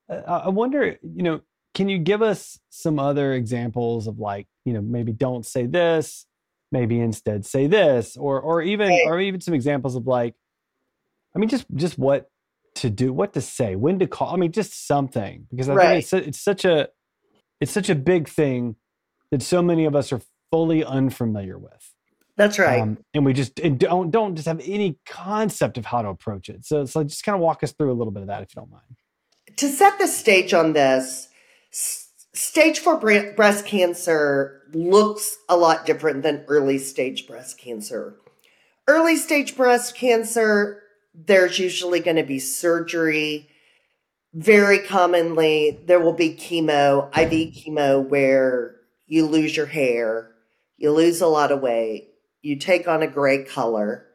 Uh, 0.08 0.40
I 0.46 0.48
wonder, 0.48 0.98
you 1.00 1.22
know, 1.22 1.42
can 1.74 1.88
you 1.88 1.98
give 1.98 2.22
us 2.22 2.58
some 2.70 2.98
other 2.98 3.34
examples 3.34 4.08
of 4.08 4.18
like, 4.18 4.48
you 4.64 4.72
know, 4.72 4.82
maybe 4.82 5.12
don't 5.12 5.46
say 5.46 5.66
this, 5.66 6.26
maybe 6.72 6.98
instead 6.98 7.46
say 7.46 7.68
this, 7.68 8.16
or 8.16 8.40
or 8.40 8.62
even 8.62 8.88
Right. 8.88 9.06
or 9.06 9.20
even 9.20 9.40
some 9.40 9.54
examples 9.54 9.94
of 9.94 10.08
like, 10.08 10.34
I 11.36 11.38
mean, 11.38 11.48
just 11.48 11.66
just 11.76 11.98
what 12.00 12.28
to 12.76 12.90
do, 12.90 13.12
what 13.12 13.32
to 13.34 13.40
say, 13.40 13.76
when 13.76 14.00
to 14.00 14.08
call. 14.08 14.34
I 14.34 14.36
mean, 14.38 14.50
just 14.50 14.88
something 14.88 15.46
because 15.50 15.68
I 15.68 15.74
Right. 15.74 16.04
think 16.04 16.04
it's 16.04 16.12
it's 16.12 16.40
such 16.40 16.64
a 16.64 16.88
it's 17.60 17.70
such 17.70 17.88
a 17.88 17.94
big 17.94 18.28
thing 18.28 18.74
that 19.34 19.42
so 19.42 19.60
many 19.60 19.84
of 19.84 19.96
us 19.96 20.12
are 20.12 20.20
fully 20.52 20.84
unfamiliar 20.84 21.58
with. 21.58 21.92
That's 22.36 22.56
right. 22.56 22.80
Um, 22.80 22.98
and 23.12 23.24
we 23.24 23.32
just 23.32 23.58
and 23.58 23.76
don't 23.80 24.12
don't 24.12 24.36
just 24.36 24.46
have 24.46 24.60
any 24.64 24.96
concept 25.04 25.76
of 25.76 25.86
how 25.86 26.02
to 26.02 26.08
approach 26.08 26.48
it. 26.48 26.64
So 26.64 26.84
so 26.84 27.02
just 27.02 27.24
kind 27.24 27.34
of 27.34 27.40
walk 27.40 27.64
us 27.64 27.72
through 27.72 27.90
a 27.90 27.94
little 27.94 28.12
bit 28.12 28.22
of 28.22 28.28
that 28.28 28.42
if 28.42 28.54
you 28.54 28.60
don't 28.60 28.70
mind. 28.70 29.56
to 29.56 29.68
set 29.68 29.98
the 29.98 30.06
stage 30.06 30.54
on 30.54 30.72
this, 30.72 31.28
stage 31.72 32.78
four 32.78 32.96
breast 32.96 33.66
cancer 33.66 34.62
looks 34.72 35.36
a 35.48 35.56
lot 35.56 35.84
different 35.84 36.22
than 36.22 36.44
early 36.46 36.78
stage 36.78 37.26
breast 37.26 37.58
cancer. 37.58 38.14
Early 38.86 39.16
stage 39.16 39.56
breast 39.56 39.96
cancer, 39.96 40.80
there's 41.12 41.58
usually 41.58 41.98
going 41.98 42.16
to 42.16 42.22
be 42.22 42.38
surgery. 42.38 43.48
Very 44.32 44.78
commonly, 44.78 45.80
there 45.86 46.00
will 46.00 46.12
be 46.12 46.34
chemo, 46.34 47.08
IV 47.16 47.54
chemo, 47.54 48.06
where 48.08 48.74
you 49.14 49.26
lose 49.26 49.56
your 49.56 49.66
hair, 49.66 50.32
you 50.76 50.90
lose 50.90 51.20
a 51.20 51.28
lot 51.28 51.52
of 51.52 51.60
weight, 51.60 52.08
you 52.42 52.56
take 52.56 52.88
on 52.88 53.00
a 53.00 53.06
gray 53.06 53.44
color. 53.44 54.08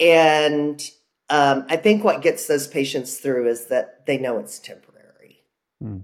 And 0.00 0.82
um, 1.30 1.64
I 1.68 1.76
think 1.76 2.02
what 2.02 2.20
gets 2.20 2.48
those 2.48 2.66
patients 2.66 3.18
through 3.18 3.48
is 3.48 3.66
that 3.66 4.06
they 4.06 4.18
know 4.18 4.38
it's 4.38 4.58
temporary. 4.58 5.44
Hmm. 5.80 5.98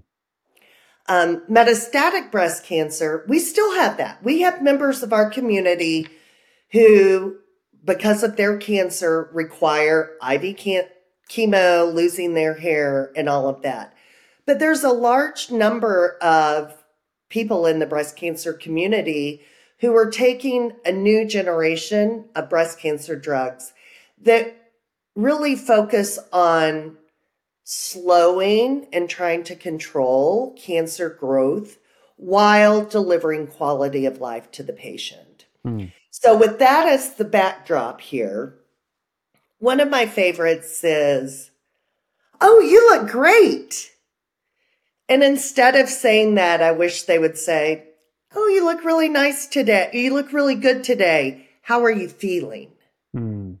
Um, 1.09 1.43
metastatic 1.49 2.31
breast 2.31 2.63
cancer, 2.63 3.25
we 3.27 3.37
still 3.37 3.75
have 3.75 3.97
that. 3.97 4.23
We 4.23 4.41
have 4.41 4.63
members 4.63 5.03
of 5.03 5.11
our 5.11 5.29
community 5.29 6.07
who, 6.71 7.35
because 7.83 8.23
of 8.23 8.37
their 8.37 8.57
cancer, 8.57 9.29
require 9.33 10.11
IV 10.25 10.55
can- 10.55 10.87
chemo, 11.29 11.93
losing 11.93 12.33
their 12.33 12.53
hair, 12.53 13.11
and 13.17 13.27
all 13.27 13.49
of 13.49 13.61
that. 13.63 13.93
But 14.45 14.59
there's 14.59 14.85
a 14.85 14.89
large 14.89 15.51
number 15.51 16.17
of 16.21 16.81
people 17.29 17.65
in 17.65 17.79
the 17.79 17.85
breast 17.85 18.15
cancer 18.15 18.53
community 18.53 19.41
who 19.79 19.95
are 19.95 20.09
taking 20.09 20.73
a 20.85 20.91
new 20.91 21.25
generation 21.25 22.25
of 22.35 22.49
breast 22.49 22.79
cancer 22.79 23.15
drugs 23.15 23.73
that 24.21 24.71
really 25.15 25.55
focus 25.55 26.19
on 26.31 26.97
slowing 27.63 28.87
and 28.93 29.09
trying 29.09 29.43
to 29.43 29.55
control 29.55 30.53
cancer 30.53 31.09
growth 31.09 31.77
while 32.17 32.85
delivering 32.85 33.47
quality 33.47 34.05
of 34.05 34.21
life 34.21 34.49
to 34.51 34.63
the 34.63 34.73
patient. 34.73 35.45
Hmm. 35.63 35.85
So, 36.11 36.37
with 36.37 36.59
that 36.59 36.87
as 36.87 37.15
the 37.15 37.25
backdrop 37.25 37.99
here, 37.99 38.55
one 39.59 39.79
of 39.79 39.89
my 39.89 40.05
favorites 40.05 40.83
is, 40.83 41.51
Oh, 42.39 42.59
you 42.59 42.89
look 42.89 43.09
great. 43.09 43.91
And 45.07 45.23
instead 45.23 45.75
of 45.75 45.89
saying 45.89 46.35
that, 46.35 46.61
I 46.61 46.71
wish 46.71 47.03
they 47.03 47.19
would 47.19 47.37
say, 47.37 47.83
Oh, 48.35 48.47
you 48.47 48.65
look 48.65 48.83
really 48.83 49.07
nice 49.07 49.47
today. 49.47 49.89
You 49.93 50.13
look 50.13 50.33
really 50.33 50.55
good 50.55 50.83
today. 50.83 51.47
How 51.61 51.83
are 51.83 51.91
you 51.91 52.09
feeling? 52.09 52.71
Hmm. 53.13 53.53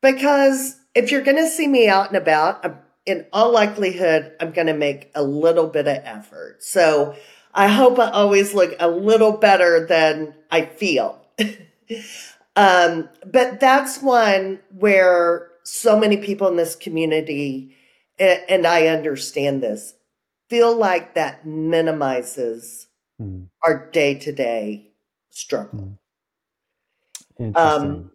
Because 0.00 0.76
if 0.94 1.10
you're 1.10 1.22
going 1.22 1.36
to 1.36 1.48
see 1.48 1.68
me 1.68 1.88
out 1.88 2.08
and 2.08 2.16
about, 2.16 2.64
I'm, 2.64 2.78
in 3.04 3.26
all 3.32 3.52
likelihood, 3.52 4.32
I'm 4.40 4.52
going 4.52 4.68
to 4.68 4.74
make 4.74 5.10
a 5.14 5.22
little 5.22 5.66
bit 5.66 5.86
of 5.86 5.98
effort. 6.04 6.62
So 6.62 7.14
I 7.54 7.68
hope 7.68 7.98
I 7.98 8.10
always 8.10 8.54
look 8.54 8.74
a 8.78 8.88
little 8.88 9.32
better 9.32 9.86
than 9.86 10.34
I 10.50 10.66
feel. 10.66 11.20
um, 12.56 13.08
but 13.26 13.60
that's 13.60 14.00
one 14.00 14.60
where 14.70 15.48
so 15.62 15.98
many 15.98 16.16
people 16.16 16.48
in 16.48 16.56
this 16.56 16.76
community, 16.76 17.76
and, 18.18 18.40
and 18.48 18.66
I 18.66 18.86
understand 18.86 19.62
this, 19.62 19.94
feel 20.52 20.76
like 20.76 21.14
that 21.14 21.46
minimizes 21.46 22.88
Hmm. 23.18 23.44
our 23.62 23.90
day 23.90 24.14
to 24.16 24.32
day 24.32 24.92
struggle. 25.30 25.98
Interesting. 27.38 28.10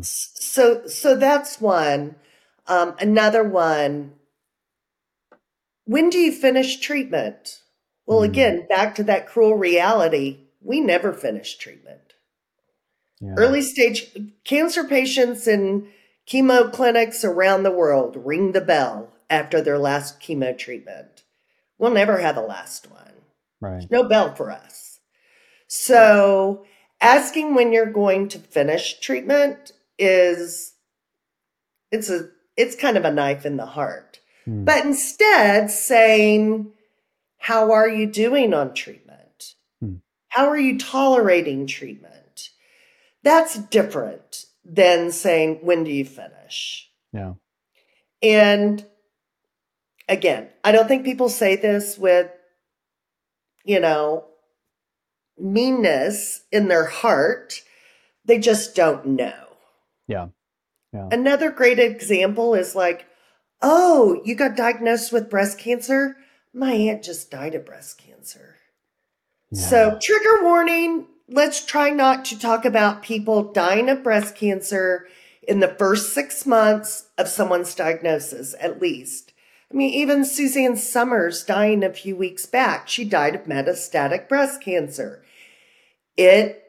So, 0.00 0.86
so 0.86 1.14
that's 1.14 1.60
one. 1.60 2.16
Um, 2.66 2.94
another 2.98 3.44
one. 3.44 4.14
When 5.84 6.08
do 6.08 6.16
you 6.16 6.32
finish 6.32 6.78
treatment? 6.80 7.60
Well, 8.06 8.20
Mm. 8.20 8.24
again, 8.30 8.66
back 8.66 8.94
to 8.94 9.02
that 9.04 9.26
cruel 9.26 9.54
reality. 9.54 10.38
We 10.62 10.80
never 10.80 11.12
finish 11.12 11.58
treatment. 11.58 12.14
yeah. 13.20 13.34
Early 13.36 13.60
stage 13.62 14.10
cancer 14.44 14.84
patients 14.84 15.46
in 15.46 15.90
chemo 16.26 16.72
clinics 16.72 17.24
around 17.24 17.62
the 17.62 17.70
world 17.70 18.16
ring 18.16 18.52
the 18.52 18.60
bell 18.62 19.12
after 19.28 19.60
their 19.60 19.78
last 19.78 20.18
chemo 20.20 20.56
treatment. 20.56 21.13
We'll 21.78 21.92
never 21.92 22.18
have 22.18 22.36
a 22.36 22.42
last 22.42 22.90
one 22.90 23.00
Right. 23.60 23.86
no 23.90 24.04
bell 24.04 24.34
for 24.34 24.50
us. 24.50 25.00
So 25.66 26.64
asking 27.00 27.54
when 27.54 27.72
you're 27.72 27.86
going 27.90 28.28
to 28.28 28.38
finish 28.38 29.00
treatment 29.00 29.72
is 29.98 30.74
it's 31.90 32.10
a 32.10 32.28
it's 32.56 32.76
kind 32.76 32.96
of 32.96 33.04
a 33.04 33.12
knife 33.12 33.44
in 33.46 33.56
the 33.56 33.66
heart. 33.66 34.20
Hmm. 34.44 34.64
But 34.64 34.84
instead 34.84 35.70
saying 35.70 36.72
how 37.38 37.72
are 37.72 37.88
you 37.88 38.06
doing 38.06 38.54
on 38.54 38.74
treatment? 38.74 39.54
Hmm. 39.80 39.96
How 40.28 40.46
are 40.48 40.58
you 40.58 40.78
tolerating 40.78 41.66
treatment? 41.66 42.50
That's 43.22 43.58
different 43.58 44.44
than 44.64 45.12
saying, 45.12 45.60
when 45.62 45.84
do 45.84 45.90
you 45.90 46.04
finish? 46.04 46.90
Yeah. 47.12 47.34
And 48.22 48.84
again, 50.08 50.48
I 50.62 50.72
don't 50.72 50.88
think 50.88 51.04
people 51.04 51.28
say 51.28 51.56
this 51.56 51.98
with, 51.98 52.30
you 53.64 53.80
know, 53.80 54.24
meanness 55.38 56.42
in 56.52 56.68
their 56.68 56.86
heart. 56.86 57.62
They 58.24 58.38
just 58.38 58.74
don't 58.74 59.06
know. 59.06 59.48
Yeah. 60.06 60.28
Yeah. 60.92 61.08
Another 61.10 61.50
great 61.50 61.78
example 61.78 62.54
is 62.54 62.74
like, 62.74 63.06
oh, 63.60 64.20
you 64.24 64.34
got 64.34 64.56
diagnosed 64.56 65.12
with 65.12 65.30
breast 65.30 65.58
cancer? 65.58 66.16
My 66.52 66.72
aunt 66.72 67.02
just 67.02 67.30
died 67.30 67.54
of 67.54 67.66
breast 67.66 67.98
cancer. 67.98 68.56
Yeah. 69.50 69.62
So, 69.62 69.98
trigger 70.00 70.44
warning 70.44 71.06
let's 71.28 71.64
try 71.64 71.90
not 71.90 72.24
to 72.26 72.38
talk 72.38 72.64
about 72.64 73.02
people 73.02 73.52
dying 73.52 73.88
of 73.88 74.02
breast 74.02 74.36
cancer 74.36 75.06
in 75.46 75.60
the 75.60 75.74
first 75.78 76.12
six 76.12 76.46
months 76.46 77.08
of 77.18 77.28
someone's 77.28 77.74
diagnosis, 77.74 78.54
at 78.60 78.80
least. 78.80 79.32
I 79.74 79.76
mean, 79.76 79.92
even 79.92 80.24
Suzanne 80.24 80.76
Somers 80.76 81.42
dying 81.42 81.82
a 81.82 81.92
few 81.92 82.14
weeks 82.14 82.46
back, 82.46 82.86
she 82.88 83.04
died 83.04 83.34
of 83.34 83.46
metastatic 83.46 84.28
breast 84.28 84.62
cancer. 84.62 85.24
It 86.16 86.62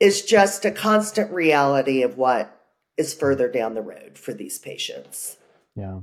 is 0.00 0.24
just 0.24 0.64
a 0.64 0.70
constant 0.70 1.30
reality 1.32 2.02
of 2.02 2.16
what 2.16 2.58
is 2.96 3.12
further 3.12 3.46
down 3.46 3.74
the 3.74 3.82
road 3.82 4.16
for 4.16 4.32
these 4.32 4.58
patients. 4.58 5.36
Yeah. 5.76 6.00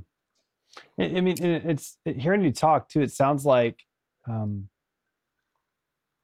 I 0.99 1.21
mean, 1.21 1.41
it's 1.41 1.97
hearing 2.05 2.43
you 2.43 2.51
talk 2.51 2.87
too. 2.87 3.01
It 3.01 3.11
sounds 3.11 3.43
like, 3.43 3.79
um, 4.27 4.69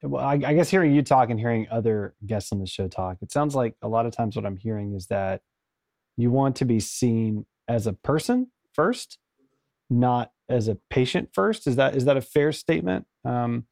well, 0.04 0.24
I, 0.24 0.34
I 0.34 0.54
guess 0.54 0.70
hearing 0.70 0.94
you 0.94 1.02
talk 1.02 1.32
and 1.32 1.40
hearing 1.40 1.66
other 1.72 2.14
guests 2.24 2.52
on 2.52 2.60
the 2.60 2.68
show 2.68 2.88
talk, 2.88 3.18
it 3.24 3.32
sounds 3.32 3.56
like 3.56 3.74
a 3.82 3.88
lot 3.88 4.06
of 4.06 4.16
times 4.16 4.36
what 4.36 4.46
I'm 4.46 4.58
hearing 4.58 4.94
is 4.94 5.08
that 5.08 5.42
you 6.18 6.30
want 6.30 6.58
to 6.58 6.66
be 6.66 6.80
seen 6.80 7.48
as 7.68 7.88
a 7.88 7.94
person 7.94 8.52
first, 8.74 9.18
not 9.94 10.32
as 10.50 10.68
a 10.68 10.76
patient 10.90 11.30
first. 11.34 11.68
Is 11.68 11.78
that 11.78 11.96
is 11.96 12.06
that 12.06 12.18
a 12.18 12.22
fair 12.22 12.52
statement? 12.52 13.06
Um, 13.24 13.66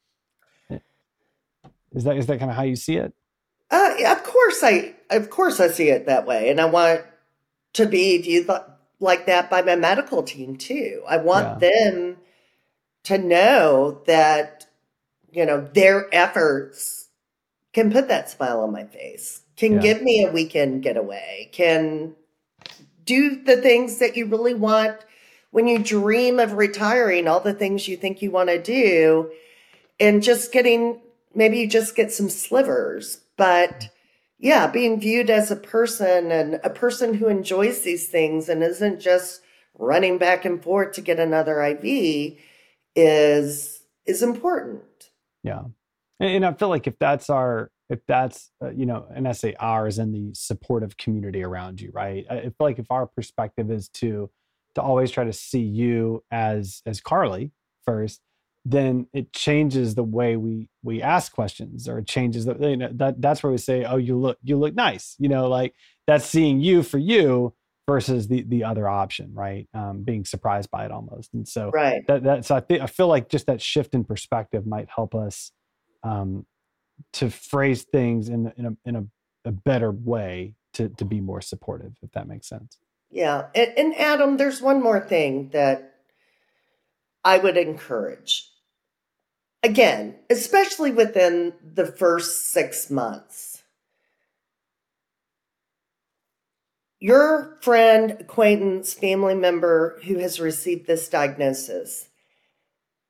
is 1.94 2.04
that 2.06 2.18
is 2.18 2.28
that 2.28 2.40
kind 2.40 2.52
of 2.52 2.58
how 2.58 2.64
you 2.64 2.76
see 2.76 2.96
it? 2.96 3.14
Uh, 3.70 3.96
yeah, 3.98 4.14
of 4.14 4.24
course, 4.24 4.64
I 4.64 4.96
of 5.10 5.30
course 5.30 5.60
I 5.60 5.68
see 5.68 5.90
it 5.90 6.06
that 6.06 6.26
way, 6.26 6.50
and 6.50 6.60
I 6.62 6.66
want 6.66 7.02
to 7.74 7.86
be 7.86 8.18
viewed 8.22 8.50
like 9.00 9.26
that 9.26 9.50
by 9.50 9.62
my 9.62 9.76
medical 9.76 10.24
team 10.24 10.56
too. 10.58 11.04
I 11.08 11.18
want 11.18 11.60
them 11.60 12.18
to 13.04 13.18
know 13.18 14.02
that 14.06 14.68
you 15.32 15.46
know 15.46 15.68
their 15.74 16.08
efforts 16.14 17.10
can 17.74 17.92
put 17.92 18.10
that 18.10 18.30
smile 18.30 18.62
on 18.62 18.72
my 18.72 18.84
face, 18.86 19.42
can 19.56 19.74
Yeah. 19.74 19.80
give 19.82 20.02
me 20.02 20.26
a 20.26 20.32
weekend 20.32 20.84
getaway, 20.84 21.50
can 21.52 22.16
do 23.06 23.42
the 23.44 23.58
things 23.58 23.98
that 24.00 24.16
you 24.16 24.26
really 24.26 24.54
want 24.54 24.98
when 25.52 25.68
you 25.68 25.80
dream 25.80 26.40
of 26.40 26.54
retiring, 26.54 27.28
all 27.28 27.40
the 27.40 27.54
things 27.54 27.88
you 27.88 27.98
think 27.98 28.22
you 28.22 28.32
want 28.32 28.50
to 28.50 28.62
do, 28.62 29.32
and 30.00 30.24
just 30.24 30.52
getting 30.52 31.00
maybe 31.34 31.60
you 31.60 31.68
just 31.68 31.96
get 31.96 32.12
some 32.12 32.30
slivers, 32.30 33.22
but 33.38 33.90
yeah, 34.40 34.68
being 34.68 35.00
viewed 35.00 35.30
as 35.30 35.52
a 35.52 35.56
person 35.56 36.32
and 36.32 36.60
a 36.64 36.70
person 36.70 37.14
who 37.14 37.28
enjoys 37.28 37.82
these 37.82 38.10
things 38.10 38.50
and 38.50 38.64
isn't 38.64 39.00
just 39.00 39.42
running 39.78 40.18
back 40.18 40.46
and 40.46 40.64
forth 40.64 40.94
to 40.94 41.02
get 41.02 41.20
another 41.20 41.62
IV 41.62 42.38
is 42.96 43.84
is 44.06 44.24
important. 44.24 44.82
Yeah, 45.44 45.64
and, 46.20 46.46
I 46.46 46.54
feel 46.54 46.70
like 46.70 46.88
if 46.88 46.98
that's 47.00 47.30
our, 47.30 47.72
if 47.90 48.00
that's 48.08 48.52
uh, 48.64 48.72
you 48.72 48.86
know, 48.86 49.06
and 49.14 49.28
I 49.28 49.32
say 49.32 49.56
ours 49.60 50.00
and 50.00 50.14
the 50.14 50.34
supportive 50.34 50.98
community 50.98 51.44
around 51.44 51.80
you, 51.80 51.92
right? 51.94 52.26
I 52.30 52.42
feel 52.42 52.54
like 52.60 52.80
if 52.80 52.90
our 52.90 53.06
perspective 53.06 53.72
is 53.72 53.90
to 53.90 54.30
to 54.76 54.82
always 54.82 55.12
try 55.12 55.24
to 55.24 55.34
see 55.34 55.62
you 55.62 56.24
as 56.32 56.82
as 56.86 57.02
Carlee 57.02 57.52
first, 57.86 58.22
then 58.64 59.08
it 59.14 59.34
changes 59.34 59.96
the 59.96 60.04
way 60.04 60.36
we 60.36 60.70
we 60.84 61.02
ask 61.02 61.32
questions, 61.34 61.88
or 61.88 62.00
it 62.00 62.08
changes 62.08 62.46
the 62.46 62.56
you 62.60 62.78
know 62.78 62.90
that 62.94 63.22
that's 63.22 63.44
where 63.44 63.52
we 63.52 63.58
say, 63.58 63.84
oh, 63.86 63.98
you 63.98 64.18
look 64.18 64.38
you 64.44 64.58
look 64.58 64.76
nice, 64.76 65.16
you 65.20 65.30
know, 65.30 65.48
like 65.48 65.74
that's 66.08 66.26
seeing 66.26 66.60
you 66.60 66.84
for 66.84 66.98
you 66.98 67.54
versus 67.88 68.28
the 68.28 68.44
the 68.44 68.64
other 68.64 68.88
option, 68.88 69.32
right? 69.34 69.68
Um, 69.74 70.04
being 70.04 70.26
surprised 70.26 70.70
by 70.72 70.86
it 70.86 70.92
almost, 70.92 71.34
and 71.34 71.48
so 71.48 71.72
Right. 71.74 72.06
that 72.08 72.24
that's 72.24 72.52
I 72.52 72.60
think 72.60 72.82
I 72.82 72.88
feel 72.88 73.08
like 73.08 73.30
just 73.30 73.48
that 73.48 73.62
shift 73.62 73.94
in 73.94 74.04
perspective 74.04 74.66
might 74.66 74.88
help 74.94 75.16
us 75.16 75.52
um, 76.04 76.46
to 77.14 77.30
phrase 77.30 77.84
things 77.84 78.30
in 78.30 78.54
in 78.58 78.66
a 78.66 78.78
in 78.86 78.96
a, 78.96 79.06
a 79.46 79.52
better 79.52 79.92
way 79.92 80.56
to 80.74 80.90
to 80.90 81.04
be 81.06 81.20
more 81.20 81.42
supportive, 81.42 81.94
if 82.04 82.12
that 82.12 82.28
makes 82.28 82.48
sense. 82.48 82.78
Yeah. 83.12 83.48
And, 83.54 83.74
and 83.78 83.96
Adam, 83.96 84.38
there's 84.38 84.62
one 84.62 84.82
more 84.82 85.00
thing 85.00 85.50
that 85.50 85.96
I 87.24 87.38
would 87.38 87.58
encourage. 87.58 88.50
Again, 89.64 90.16
especially 90.30 90.92
within 90.92 91.54
the 91.62 91.86
first 91.86 92.52
six 92.52 92.90
months. 92.90 93.62
Your 97.00 97.58
friend, 97.62 98.18
acquaintance, 98.20 98.94
family 98.94 99.36
member 99.36 100.00
who 100.06 100.18
has 100.20 100.40
received 100.40 100.88
this 100.88 101.10
diagnosis, 101.10 102.10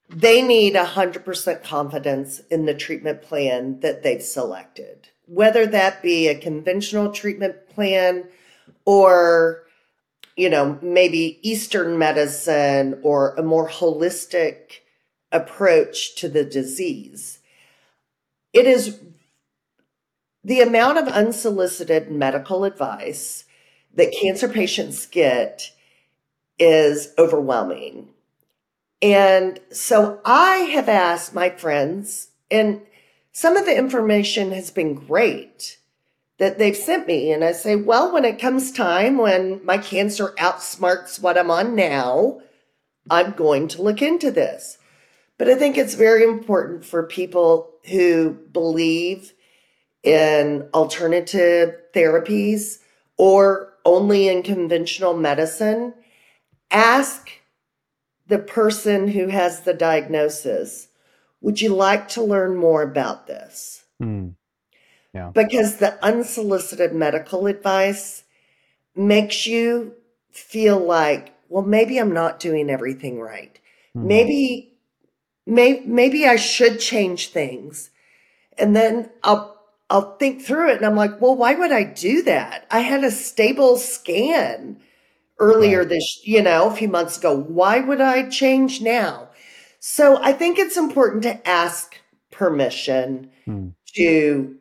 they 0.09 0.41
need 0.41 0.75
100% 0.75 1.63
confidence 1.63 2.39
in 2.49 2.65
the 2.65 2.73
treatment 2.73 3.21
plan 3.21 3.79
that 3.81 4.03
they've 4.03 4.21
selected, 4.21 5.09
whether 5.25 5.65
that 5.65 6.01
be 6.01 6.27
a 6.27 6.37
conventional 6.37 7.11
treatment 7.11 7.67
plan 7.69 8.25
or 8.85 9.63
you 10.35 10.49
know, 10.49 10.79
maybe 10.81 11.39
Eastern 11.41 11.97
medicine 11.97 12.99
or 13.03 13.35
a 13.35 13.43
more 13.43 13.69
holistic 13.69 14.79
approach 15.31 16.15
to 16.15 16.27
the 16.27 16.43
disease. 16.43 17.39
It 18.53 18.65
is 18.65 18.99
the 20.43 20.61
amount 20.61 20.97
of 20.97 21.07
unsolicited 21.07 22.11
medical 22.11 22.63
advice 22.63 23.45
that 23.93 24.15
cancer 24.19 24.47
patients 24.47 25.05
get 25.05 25.71
is 26.57 27.13
overwhelming. 27.17 28.09
And 29.01 29.59
so 29.71 30.21
I 30.23 30.57
have 30.73 30.87
asked 30.87 31.33
my 31.33 31.49
friends, 31.49 32.29
and 32.49 32.81
some 33.31 33.57
of 33.57 33.65
the 33.65 33.77
information 33.77 34.51
has 34.51 34.69
been 34.71 34.93
great 34.93 35.77
that 36.41 36.57
they've 36.57 36.75
sent 36.75 37.05
me. 37.05 37.31
And 37.31 37.43
I 37.43 37.51
say, 37.51 37.75
well, 37.75 38.11
when 38.11 38.25
it 38.25 38.39
comes 38.39 38.71
time 38.71 39.19
when 39.19 39.63
my 39.63 39.77
cancer 39.77 40.33
outsmarts 40.39 41.21
what 41.21 41.37
I'm 41.37 41.51
on 41.51 41.75
now, 41.75 42.41
I'm 43.11 43.33
going 43.33 43.67
to 43.67 43.83
look 43.83 44.01
into 44.01 44.31
this. 44.31 44.79
But 45.37 45.49
I 45.49 45.53
think 45.53 45.77
it's 45.77 45.93
very 45.93 46.23
important 46.23 46.83
for 46.83 47.03
people 47.03 47.69
who 47.91 48.31
believe 48.51 49.33
in 50.01 50.67
alternative 50.73 51.75
therapies 51.93 52.79
or 53.17 53.73
only 53.85 54.27
in 54.27 54.41
conventional 54.41 55.15
medicine, 55.15 55.93
ask 56.71 57.29
the 58.25 58.39
person 58.39 59.09
who 59.09 59.27
has 59.27 59.61
the 59.61 59.75
diagnosis, 59.75 60.87
would 61.39 61.61
you 61.61 61.75
like 61.75 62.07
to 62.07 62.23
learn 62.23 62.55
more 62.55 62.81
about 62.81 63.27
this? 63.27 63.83
Hmm. 63.99 64.29
Hmm. 65.13 65.31
because 65.33 65.77
the 65.77 66.03
unsolicited 66.03 66.93
medical 66.93 67.47
advice 67.47 68.23
makes 68.95 69.47
you 69.47 69.93
feel 70.31 70.79
like, 70.79 71.33
well, 71.49 71.63
maybe 71.63 71.97
I'm 71.99 72.13
not 72.13 72.39
doing 72.39 72.69
everything 72.69 73.19
right. 73.19 73.59
Hmm. 73.93 74.01
Maybe, 74.01 74.73
may, 75.45 75.81
maybe 75.85 76.25
I 76.25 76.35
should 76.37 76.79
change 76.79 77.29
things. 77.29 77.91
And 78.57 78.75
then 78.75 79.09
I'll, 79.23 79.57
I'll 79.89 80.17
think 80.17 80.41
through 80.41 80.71
it 80.71 80.77
and 80.77 80.85
I'm 80.85 80.95
like, 80.95 81.21
well, 81.21 81.35
why 81.35 81.53
would 81.55 81.71
I 81.71 81.83
do 81.83 82.21
that? 82.23 82.65
I 82.71 82.79
had 82.81 83.03
a 83.03 83.11
stable 83.11 83.77
scan 83.77 84.79
earlier 85.39 85.79
Right. 85.79 85.89
this, 85.89 86.21
you 86.25 86.41
know, 86.41 86.69
a 86.69 86.75
few 86.75 86.89
months 86.89 87.17
ago. 87.17 87.35
Why 87.37 87.79
would 87.79 88.01
I 88.01 88.29
change 88.29 88.81
now? 88.81 89.29
So 89.79 90.21
I 90.23 90.33
think 90.33 90.59
it's 90.59 90.77
important 90.77 91.23
to 91.23 91.47
ask 91.49 91.95
permission 92.31 93.31
Hmm. 93.45 93.69
to 93.95 94.57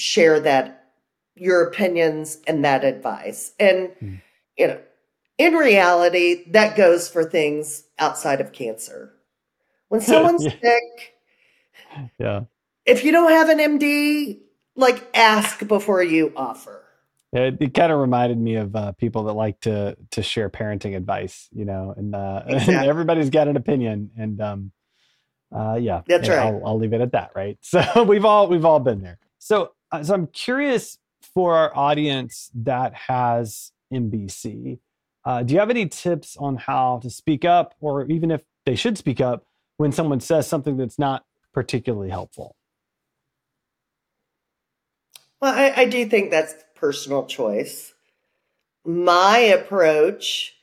share 0.00 0.40
that 0.40 0.92
your 1.36 1.62
opinions 1.64 2.38
and 2.46 2.64
that 2.64 2.84
advice. 2.84 3.52
And 3.60 3.92
Hmm. 4.00 4.16
you 4.58 4.68
know, 4.68 4.80
in 5.38 5.54
reality, 5.54 6.44
that 6.52 6.76
goes 6.76 7.08
for 7.08 7.24
things 7.24 7.84
outside 7.98 8.40
of 8.40 8.52
cancer. 8.52 9.12
When 9.88 10.00
someone's 10.02 10.44
Yeah. 10.44 10.52
sick, 10.62 11.14
Yeah. 12.18 12.40
if 12.86 13.04
you 13.04 13.12
don't 13.12 13.32
have 13.32 13.48
an 13.50 13.58
MD, 13.60 14.40
like 14.76 15.08
ask 15.14 15.66
before 15.68 16.02
you 16.02 16.32
offer. 16.36 16.84
It, 17.32 17.58
it 17.60 17.74
kind 17.74 17.92
of 17.92 18.00
reminded 18.00 18.38
me 18.38 18.56
of 18.56 18.74
uh, 18.76 18.92
people 18.92 19.24
that 19.24 19.34
like 19.34 19.60
to 19.62 19.96
to 20.12 20.22
share 20.22 20.50
parenting 20.50 20.96
advice, 20.96 21.48
you 21.52 21.64
know, 21.64 21.94
and 21.96 22.14
uh, 22.14 22.42
Exactly. 22.48 22.88
everybody's 22.88 23.30
got 23.30 23.48
an 23.48 23.56
opinion, 23.56 24.10
and 24.18 24.40
um, 24.40 24.72
Uh, 25.54 25.78
yeah, 25.80 26.02
That's 26.06 26.28
right. 26.28 26.38
I'll, 26.40 26.62
I'll 26.66 26.78
leave 26.78 26.92
it 26.92 27.00
at 27.00 27.12
that. 27.12 27.32
Right. 27.34 27.58
So 27.64 28.04
we've 28.04 28.24
all 28.24 28.48
we've 28.48 28.64
all 28.64 28.80
been 28.80 29.02
there. 29.02 29.18
So 29.38 29.72
so 30.02 30.14
I'm 30.14 30.26
curious 30.28 30.98
for 31.34 31.54
our 31.54 31.76
audience 31.76 32.50
that 32.54 32.94
has 32.94 33.72
MBC. 33.92 34.78
Uh, 35.24 35.42
do 35.42 35.54
you 35.54 35.60
have 35.60 35.70
any 35.70 35.86
tips 35.86 36.36
on 36.38 36.56
how 36.56 36.98
to 37.02 37.10
speak 37.10 37.44
up, 37.44 37.74
or 37.80 38.06
even 38.06 38.30
if 38.30 38.42
they 38.64 38.74
should 38.74 38.96
speak 38.96 39.20
up 39.20 39.46
when 39.76 39.92
someone 39.92 40.20
says 40.20 40.46
something 40.46 40.76
that's 40.76 40.98
not 40.98 41.24
particularly 41.52 42.10
helpful? 42.10 42.56
Well, 45.40 45.54
I, 45.54 45.82
I 45.82 45.84
do 45.86 46.06
think 46.06 46.30
that's 46.30 46.54
personal 46.74 47.26
choice. 47.26 47.92
My 48.84 49.38
approach 49.38 50.54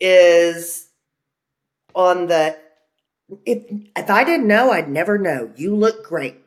is 0.00 0.88
on 1.94 2.26
the 2.26 2.56
if 3.46 3.64
if 3.96 4.10
I 4.10 4.24
didn't 4.24 4.46
know, 4.46 4.70
I'd 4.70 4.88
never 4.88 5.18
know. 5.18 5.50
You 5.56 5.74
look 5.74 6.04
great. 6.04 6.41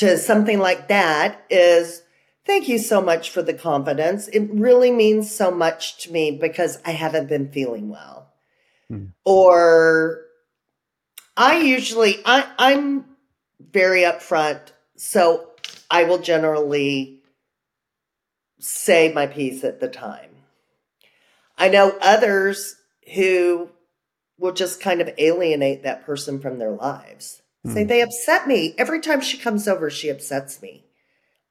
To 0.00 0.16
something 0.16 0.58
like 0.58 0.88
that 0.88 1.44
is 1.50 2.00
thank 2.46 2.68
you 2.68 2.78
so 2.78 3.02
much 3.02 3.28
for 3.28 3.42
the 3.42 3.52
confidence. 3.52 4.28
It 4.28 4.48
really 4.50 4.90
means 4.90 5.30
so 5.30 5.50
much 5.50 5.98
to 6.04 6.10
me 6.10 6.30
because 6.30 6.78
I 6.86 6.92
haven't 6.92 7.28
been 7.28 7.52
feeling 7.52 7.90
well. 7.90 8.32
Hmm. 8.88 9.08
Or 9.26 10.22
I 11.36 11.58
usually 11.58 12.16
I, 12.24 12.50
I'm 12.58 13.04
very 13.60 14.00
upfront, 14.00 14.72
so 14.96 15.50
I 15.90 16.04
will 16.04 16.20
generally 16.20 17.20
say 18.58 19.12
my 19.12 19.26
piece 19.26 19.64
at 19.64 19.80
the 19.80 19.88
time. 19.88 20.30
I 21.58 21.68
know 21.68 21.94
others 22.00 22.74
who 23.14 23.68
will 24.38 24.52
just 24.52 24.80
kind 24.80 25.02
of 25.02 25.10
alienate 25.18 25.82
that 25.82 26.06
person 26.06 26.40
from 26.40 26.58
their 26.58 26.70
lives. 26.70 27.42
Say 27.66 27.84
they 27.84 28.00
upset 28.00 28.48
me. 28.48 28.74
Every 28.78 29.00
time 29.00 29.20
she 29.20 29.36
comes 29.36 29.68
over, 29.68 29.90
she 29.90 30.08
upsets 30.08 30.62
me. 30.62 30.86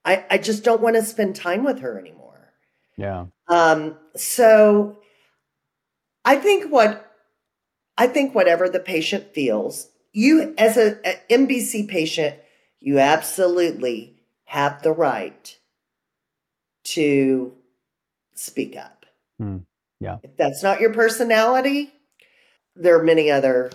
I, 0.03 0.25
I 0.31 0.37
just 0.39 0.63
don't 0.63 0.81
want 0.81 0.95
to 0.95 1.03
spend 1.03 1.35
time 1.35 1.63
with 1.63 1.81
her 1.81 1.99
anymore. 1.99 2.51
Yeah. 2.97 3.27
Um, 3.47 3.95
so 4.15 4.99
I 6.25 6.37
think 6.37 6.71
what 6.71 7.05
I 7.97 8.07
think 8.07 8.33
whatever 8.33 8.67
the 8.69 8.79
patient 8.79 9.33
feels, 9.35 9.89
you 10.11 10.55
as 10.57 10.77
a, 10.77 10.97
a 11.07 11.21
MBC 11.29 11.87
patient, 11.87 12.35
you 12.79 12.97
absolutely 12.97 14.15
have 14.45 14.81
the 14.81 14.91
right 14.91 15.57
to 16.85 17.53
speak 18.33 18.75
up. 18.75 19.05
Hmm. 19.37 19.57
Yeah. 19.99 20.17
If 20.23 20.37
that's 20.37 20.63
not 20.63 20.79
your 20.79 20.93
personality, 20.93 21.93
there 22.75 22.97
are 22.97 23.03
many 23.03 23.29
other 23.29 23.69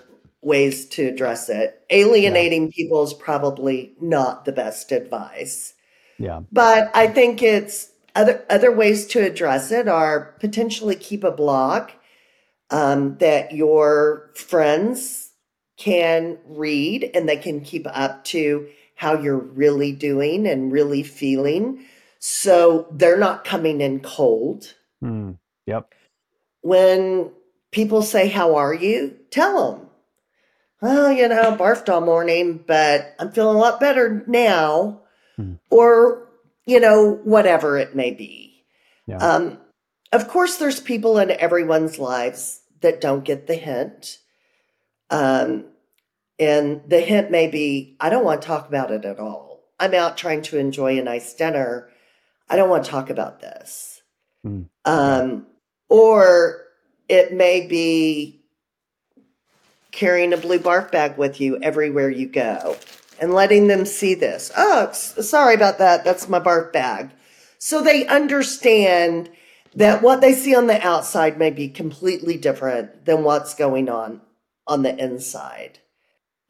ways 0.44 0.87
to 0.90 1.07
address 1.07 1.48
it. 1.48 1.83
Alienating 1.90 2.70
people 2.70 3.02
is 3.02 3.14
probably 3.14 3.94
not 4.00 4.44
the 4.44 4.52
best 4.52 4.92
advice. 4.92 5.74
Yeah. 6.18 6.40
But 6.52 6.90
I 6.94 7.09
think 7.09 7.42
it's 7.42 7.90
other 8.14 8.44
other 8.48 8.70
ways 8.70 9.07
to 9.09 9.20
address 9.20 9.72
it 9.72 9.88
are 9.88 10.37
potentially 10.40 10.94
keep 10.94 11.24
a 11.24 11.33
blog 11.33 11.90
um, 12.70 13.18
that 13.18 13.52
your 13.52 14.30
friends 14.35 15.30
can 15.76 16.38
read 16.46 17.11
and 17.14 17.28
they 17.28 17.37
can 17.37 17.61
keep 17.61 17.87
up 17.87 18.24
to 18.24 18.68
how 18.96 19.18
you're 19.20 19.37
really 19.37 19.92
doing 19.92 20.46
and 20.46 20.72
really 20.72 21.02
feeling. 21.02 21.85
So 22.20 22.87
they're 22.92 23.18
not 23.18 23.44
coming 23.44 23.80
in 23.80 24.00
cold. 24.00 24.74
Hmm. 25.00 25.33
Yep. 25.66 25.92
When 26.62 27.33
people 27.72 28.02
say, 28.02 28.28
How 28.28 28.57
are 28.57 28.72
you? 28.72 29.16
Tell 29.30 29.72
them, 29.72 29.84
Well, 30.80 31.12
you 31.12 31.28
know, 31.28 31.56
barfed 31.56 31.88
all 31.88 32.00
morning, 32.00 32.62
but 32.66 33.14
I'm 33.18 33.32
feeling 33.32 33.56
a 33.56 33.60
lot 33.60 33.80
better 33.80 34.24
now. 34.26 35.02
Hmm. 35.37 35.54
Or, 35.70 36.28
you 36.66 36.80
know, 36.80 37.20
whatever 37.24 37.78
it 37.78 37.96
may 37.96 38.10
be. 38.12 38.64
Yeah. 39.06 39.18
Um, 39.18 39.58
of 40.12 40.28
course, 40.28 40.56
there's 40.56 40.80
people 40.80 41.18
in 41.18 41.30
everyone's 41.30 41.98
lives 41.98 42.60
that 42.82 43.00
don't 43.00 43.24
get 43.24 43.46
the 43.46 43.54
hint. 43.56 44.18
Um, 45.10 45.66
and 46.38 46.82
the 46.88 47.00
hint 47.00 47.30
may 47.30 47.48
be, 47.48 47.96
I 48.00 48.10
don't 48.10 48.24
want 48.24 48.42
to 48.42 48.46
talk 48.46 48.68
about 48.68 48.90
it 48.90 49.04
at 49.04 49.18
all. 49.18 49.64
I'm 49.80 49.94
out 49.94 50.16
trying 50.16 50.42
to 50.42 50.58
enjoy 50.58 50.98
a 50.98 51.02
nice 51.02 51.34
dinner. 51.34 51.88
I 52.48 52.56
don't 52.56 52.70
want 52.70 52.84
to 52.84 52.90
talk 52.90 53.10
about 53.10 53.40
this. 53.40 54.02
Hmm. 54.42 54.62
Um, 54.84 55.46
or 55.88 56.64
it 57.08 57.32
may 57.32 57.66
be 57.66 58.43
carrying 59.94 60.33
a 60.33 60.37
blue 60.37 60.59
barf 60.59 60.90
bag 60.90 61.16
with 61.16 61.40
you 61.40 61.57
everywhere 61.62 62.11
you 62.11 62.26
go 62.26 62.76
and 63.20 63.33
letting 63.33 63.68
them 63.68 63.87
see 63.87 64.14
this. 64.14 64.50
Oh, 64.57 64.90
sorry 64.92 65.54
about 65.54 65.78
that. 65.78 66.04
That's 66.04 66.28
my 66.28 66.40
barf 66.40 66.72
bag. 66.72 67.11
So 67.59 67.83
they 67.83 68.07
understand 68.07 69.30
that 69.74 70.02
what 70.02 70.20
they 70.20 70.35
see 70.35 70.54
on 70.54 70.66
the 70.66 70.85
outside 70.87 71.38
may 71.38 71.50
be 71.50 71.68
completely 71.68 72.37
different 72.37 73.07
than 73.07 73.24
what's 73.24 73.54
going 73.54 73.88
on 73.88 74.20
on 74.66 74.83
the 74.83 74.96
inside. 74.96 75.78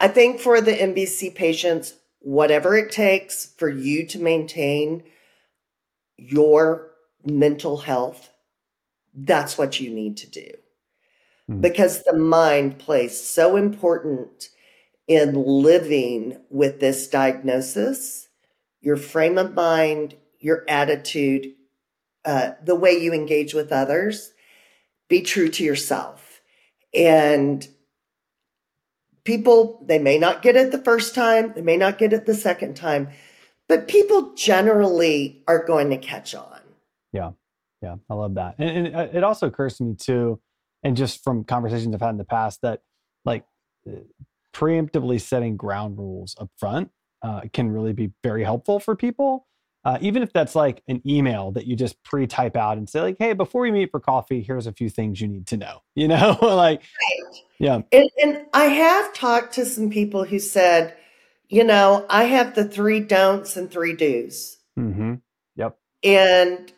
I 0.01 0.09
think 0.09 0.41
for 0.41 0.61
the 0.61 0.73
MBC 0.73 1.35
patients, 1.35 1.95
whatever 2.21 2.77
it 2.77 2.91
takes 2.91 3.47
for 3.57 3.69
you 3.69 4.07
to 4.09 4.19
maintain 4.19 5.05
your 6.17 6.91
mental 7.25 7.79
health, 7.79 8.31
that's 9.15 9.57
what 9.57 9.81
you 9.81 9.91
need 9.91 10.17
to 10.19 10.29
do. 10.29 10.51
Hmm. 11.49 11.61
Because 11.61 12.03
the 12.05 12.17
mind 12.17 12.79
plays 12.79 13.21
so 13.21 13.57
important 13.57 14.49
in 15.07 15.35
living 15.35 16.39
with 16.51 16.81
this 16.81 17.09
diagnosis, 17.09 18.29
your 18.81 18.97
frame 18.97 19.37
of 19.37 19.55
mind, 19.55 20.15
your 20.39 20.65
attitude, 20.69 21.53
uh, 22.25 22.53
the 22.63 22.75
way 22.75 22.93
you 22.93 23.13
engage 23.13 23.53
with 23.53 23.73
others, 23.73 24.33
be 25.09 25.21
true 25.21 25.49
to 25.49 25.63
yourself. 25.63 26.41
And 26.95 27.67
people, 29.25 29.83
they 29.85 29.99
may 29.99 30.19
not 30.19 30.43
get 30.43 30.57
it 30.57 30.71
the 30.71 30.79
first 30.79 31.15
time, 31.15 31.53
they 31.55 31.63
may 31.63 31.77
not 31.77 31.99
get 31.99 32.13
it 32.13 32.25
the 32.27 32.35
second 32.35 32.75
time, 32.75 33.09
but 33.69 33.89
people 33.89 34.33
generally 34.35 35.43
are 35.49 35.65
going 35.65 35.91
to 35.91 35.99
catch 35.99 36.35
on. 36.35 36.61
Yeah, 37.13 37.33
Yeah. 37.83 37.97
I 38.09 38.15
love 38.15 38.35
that. 38.35 38.57
And, 38.59 38.87
and 38.89 38.97
uh, 38.97 39.09
it 39.13 39.25
also 39.25 39.47
occurs 39.49 39.77
to 39.79 39.85
me 39.85 39.95
too, 39.95 40.41
and 40.85 40.97
just 40.97 41.25
from 41.25 41.43
conversations 41.45 41.95
I've 41.95 42.01
had 42.01 42.11
in 42.11 42.19
the 42.19 42.25
past, 42.25 42.61
that 42.63 42.83
like 43.25 43.45
uh, 43.89 44.01
preemptively 44.53 45.21
setting 45.21 45.57
ground 45.57 45.99
rules 45.99 46.37
up 46.39 46.51
front 46.57 46.91
uh, 47.23 47.41
can 47.53 47.71
really 47.71 47.93
be 47.93 48.13
very 48.23 48.45
helpful 48.45 48.79
for 48.79 48.95
people. 48.95 49.47
Uh, 49.85 49.99
even 50.01 50.23
if 50.23 50.33
that's 50.33 50.55
like 50.55 50.83
an 50.89 51.03
email 51.07 51.51
that 51.53 51.67
you 51.67 51.77
just 51.77 52.03
pre-type 52.05 52.57
out 52.57 52.79
and 52.79 52.89
say 52.89 53.01
like, 53.01 53.17
"Hey, 53.19 53.33
before 53.33 53.63
we 53.63 53.71
meet 53.71 53.91
for 53.91 54.01
coffee, 54.01 54.43
here's 54.43 54.67
a 54.67 54.73
few 54.73 54.89
things 54.89 55.21
you 55.21 55.29
need 55.29 55.47
to 55.49 55.57
know." 55.57 55.83
You 55.97 56.09
know, 56.09 56.39
like 56.43 56.83
yeah, 57.59 57.83
And, 57.93 58.11
and 58.23 58.47
I 58.53 58.65
have 58.65 59.13
talked 59.15 59.55
to 59.55 59.65
some 59.65 59.89
people 59.91 60.25
who 60.25 60.39
said, 60.39 60.97
you 61.49 61.63
know, 61.63 62.05
I 62.11 62.25
have 62.25 62.55
the 62.55 62.65
three 62.65 63.01
don'ts 63.01 63.57
and 63.57 63.71
three 63.71 63.95
do's. 63.95 64.59
hmm 64.77 65.15
yep, 65.55 65.79
And 66.03 66.73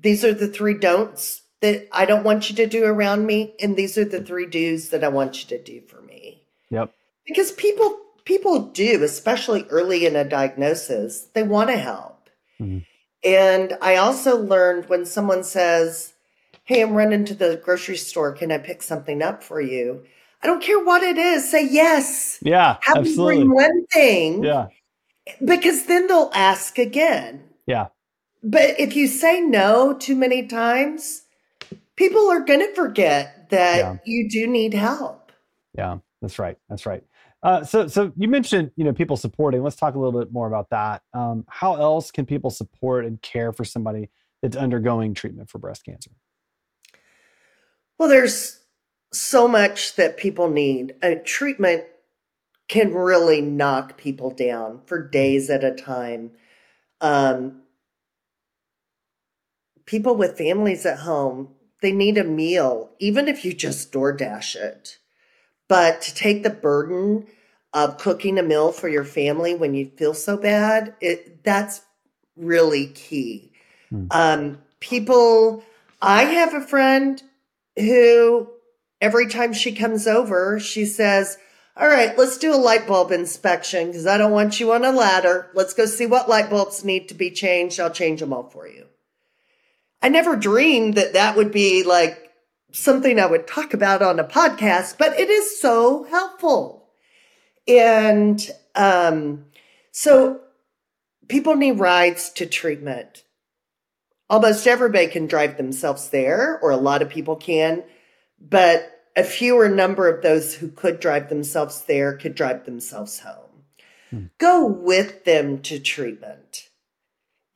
these 0.00 0.24
are 0.24 0.32
the 0.32 0.48
three 0.48 0.74
don'ts 0.74 1.42
that 1.60 1.88
I 1.92 2.04
don't 2.06 2.24
want 2.24 2.50
you 2.50 2.56
to 2.56 2.66
do 2.66 2.84
around 2.84 3.26
me. 3.26 3.54
And 3.60 3.76
these 3.76 3.98
are 3.98 4.04
the 4.04 4.22
three 4.22 4.46
do's 4.46 4.90
that 4.90 5.04
I 5.04 5.08
want 5.08 5.40
you 5.42 5.56
to 5.56 5.62
do 5.62 5.80
for 5.82 6.00
me. 6.02 6.42
yep, 6.70 6.92
Because 7.26 7.52
people 7.52 7.98
people 8.24 8.60
do, 8.68 9.02
especially 9.02 9.66
early 9.70 10.06
in 10.06 10.16
a 10.16 10.24
diagnosis, 10.24 11.28
they 11.34 11.42
want 11.42 11.70
to 11.70 11.76
help. 11.76 12.30
Mhm. 12.60 12.84
And 13.24 13.76
I 13.82 13.96
also 13.96 14.38
learned 14.38 14.88
when 14.88 15.04
someone 15.04 15.44
says, 15.44 16.14
Hey, 16.64 16.82
I'm 16.82 16.94
running 16.94 17.24
to 17.26 17.34
the 17.34 17.60
grocery 17.62 17.96
store. 17.96 18.32
Can 18.32 18.52
I 18.52 18.58
pick 18.58 18.82
something 18.82 19.22
up 19.22 19.42
for 19.42 19.60
you? 19.60 20.04
I 20.42 20.46
don't 20.46 20.62
care 20.62 20.82
what 20.82 21.02
it 21.02 21.18
is. 21.18 21.50
Say 21.50 21.66
yes. 21.66 22.38
yeah, 22.42 22.78
Have 22.82 22.98
absolutely, 22.98 23.36
bring 23.38 23.54
one 23.54 23.86
thing 23.92 24.44
yeah, 24.44 24.68
because 25.44 25.86
then 25.86 26.06
they'll 26.06 26.30
ask 26.34 26.78
again. 26.78 27.42
yeah, 27.66 27.88
But 28.42 28.78
if 28.80 28.96
you 28.96 29.06
say 29.06 29.40
no 29.40 29.92
too 29.92 30.16
many 30.16 30.46
times, 30.46 31.22
people 32.00 32.30
are 32.30 32.40
going 32.40 32.60
to 32.60 32.74
forget 32.74 33.50
that 33.50 33.76
Yeah. 33.76 33.96
you 34.06 34.28
do 34.30 34.46
need 34.46 34.72
help. 34.74 35.30
yeah. 35.76 35.98
That's 36.22 36.38
right, 36.38 36.58
that's 36.68 36.84
right. 36.84 37.02
Uh, 37.42 37.64
so, 37.64 37.86
so 37.88 38.12
you 38.14 38.28
mentioned 38.28 38.72
you 38.76 38.84
know 38.84 38.92
people 38.92 39.16
supporting. 39.16 39.62
Let's 39.62 39.76
talk 39.76 39.94
a 39.94 39.98
little 39.98 40.18
bit 40.20 40.30
more 40.32 40.46
about 40.46 40.68
that. 40.68 41.00
Um, 41.14 41.44
how 41.48 41.76
else 41.76 42.10
can 42.10 42.26
people 42.26 42.50
support 42.50 43.06
and 43.06 43.20
care 43.22 43.52
for 43.54 43.64
somebody 43.64 44.10
that's 44.42 44.54
undergoing 44.56 45.14
treatment 45.14 45.48
for 45.48 45.58
breast 45.58 45.84
cancer? 45.84 46.10
Well, 47.98 48.10
there's 48.10 48.60
so 49.14 49.48
much 49.48 49.96
that 49.96 50.18
people 50.18 50.50
need. 50.50 50.94
A 51.02 51.16
treatment 51.16 51.84
can 52.68 52.92
really 52.92 53.40
knock 53.40 53.96
people 53.96 54.30
down 54.30 54.82
for 54.84 55.08
days 55.08 55.48
at 55.48 55.64
a 55.64 55.74
time. 55.74 56.32
Um, 57.00 57.62
people 59.86 60.14
with 60.16 60.36
families 60.36 60.84
at 60.84 60.98
home, 60.98 61.48
they 61.80 61.92
need 61.92 62.18
a 62.18 62.24
meal, 62.24 62.90
even 62.98 63.28
if 63.28 63.44
you 63.44 63.52
just 63.52 63.92
DoorDash 63.92 64.56
it. 64.56 64.98
But 65.68 66.02
to 66.02 66.14
take 66.14 66.42
the 66.42 66.50
burden 66.50 67.26
of 67.72 67.98
cooking 67.98 68.38
a 68.38 68.42
meal 68.42 68.72
for 68.72 68.88
your 68.88 69.04
family 69.04 69.54
when 69.54 69.74
you 69.74 69.90
feel 69.96 70.14
so 70.14 70.36
bad, 70.36 70.94
it 71.00 71.44
that's 71.44 71.82
really 72.36 72.88
key. 72.88 73.52
Hmm. 73.90 74.06
Um, 74.10 74.58
people, 74.80 75.62
I 76.02 76.24
have 76.24 76.54
a 76.54 76.60
friend 76.60 77.22
who 77.76 78.48
every 79.00 79.28
time 79.28 79.52
she 79.52 79.72
comes 79.72 80.06
over, 80.06 80.58
she 80.58 80.84
says, 80.84 81.38
All 81.76 81.88
right, 81.88 82.16
let's 82.18 82.38
do 82.38 82.52
a 82.52 82.56
light 82.56 82.86
bulb 82.86 83.12
inspection 83.12 83.88
because 83.88 84.06
I 84.06 84.18
don't 84.18 84.32
want 84.32 84.60
you 84.60 84.72
on 84.72 84.84
a 84.84 84.92
ladder. 84.92 85.50
Let's 85.54 85.74
go 85.74 85.86
see 85.86 86.06
what 86.06 86.28
light 86.28 86.50
bulbs 86.50 86.84
need 86.84 87.08
to 87.08 87.14
be 87.14 87.30
changed. 87.30 87.80
I'll 87.80 87.90
change 87.90 88.20
them 88.20 88.32
all 88.32 88.48
for 88.50 88.66
you. 88.66 88.86
I 90.02 90.08
never 90.08 90.36
dreamed 90.36 90.94
that 90.94 91.12
that 91.12 91.36
would 91.36 91.52
be 91.52 91.82
like 91.82 92.30
something 92.72 93.18
I 93.18 93.26
would 93.26 93.46
talk 93.46 93.74
about 93.74 94.02
on 94.02 94.18
a 94.18 94.24
podcast, 94.24 94.96
but 94.98 95.18
it 95.18 95.28
is 95.28 95.60
so 95.60 96.04
helpful. 96.04 96.88
And 97.68 98.50
um, 98.74 99.46
so 99.92 100.40
people 101.28 101.56
need 101.56 101.78
rides 101.78 102.30
to 102.30 102.46
treatment. 102.46 103.24
Almost 104.28 104.66
everybody 104.66 105.08
can 105.08 105.26
drive 105.26 105.56
themselves 105.56 106.10
there, 106.10 106.58
or 106.62 106.70
a 106.70 106.76
lot 106.76 107.02
of 107.02 107.08
people 107.08 107.36
can, 107.36 107.82
but 108.40 109.00
a 109.16 109.24
fewer 109.24 109.68
number 109.68 110.08
of 110.08 110.22
those 110.22 110.54
who 110.54 110.68
could 110.68 111.00
drive 111.00 111.28
themselves 111.28 111.82
there 111.82 112.16
could 112.16 112.34
drive 112.34 112.64
themselves 112.64 113.20
home. 113.20 113.64
Hmm. 114.10 114.24
Go 114.38 114.64
with 114.66 115.24
them 115.24 115.60
to 115.62 115.80
treatment. 115.80 116.68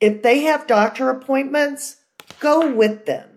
If 0.01 0.23
they 0.23 0.41
have 0.41 0.67
doctor 0.67 1.11
appointments, 1.11 1.97
go 2.45 2.73
with 2.73 3.07
them. 3.07 3.29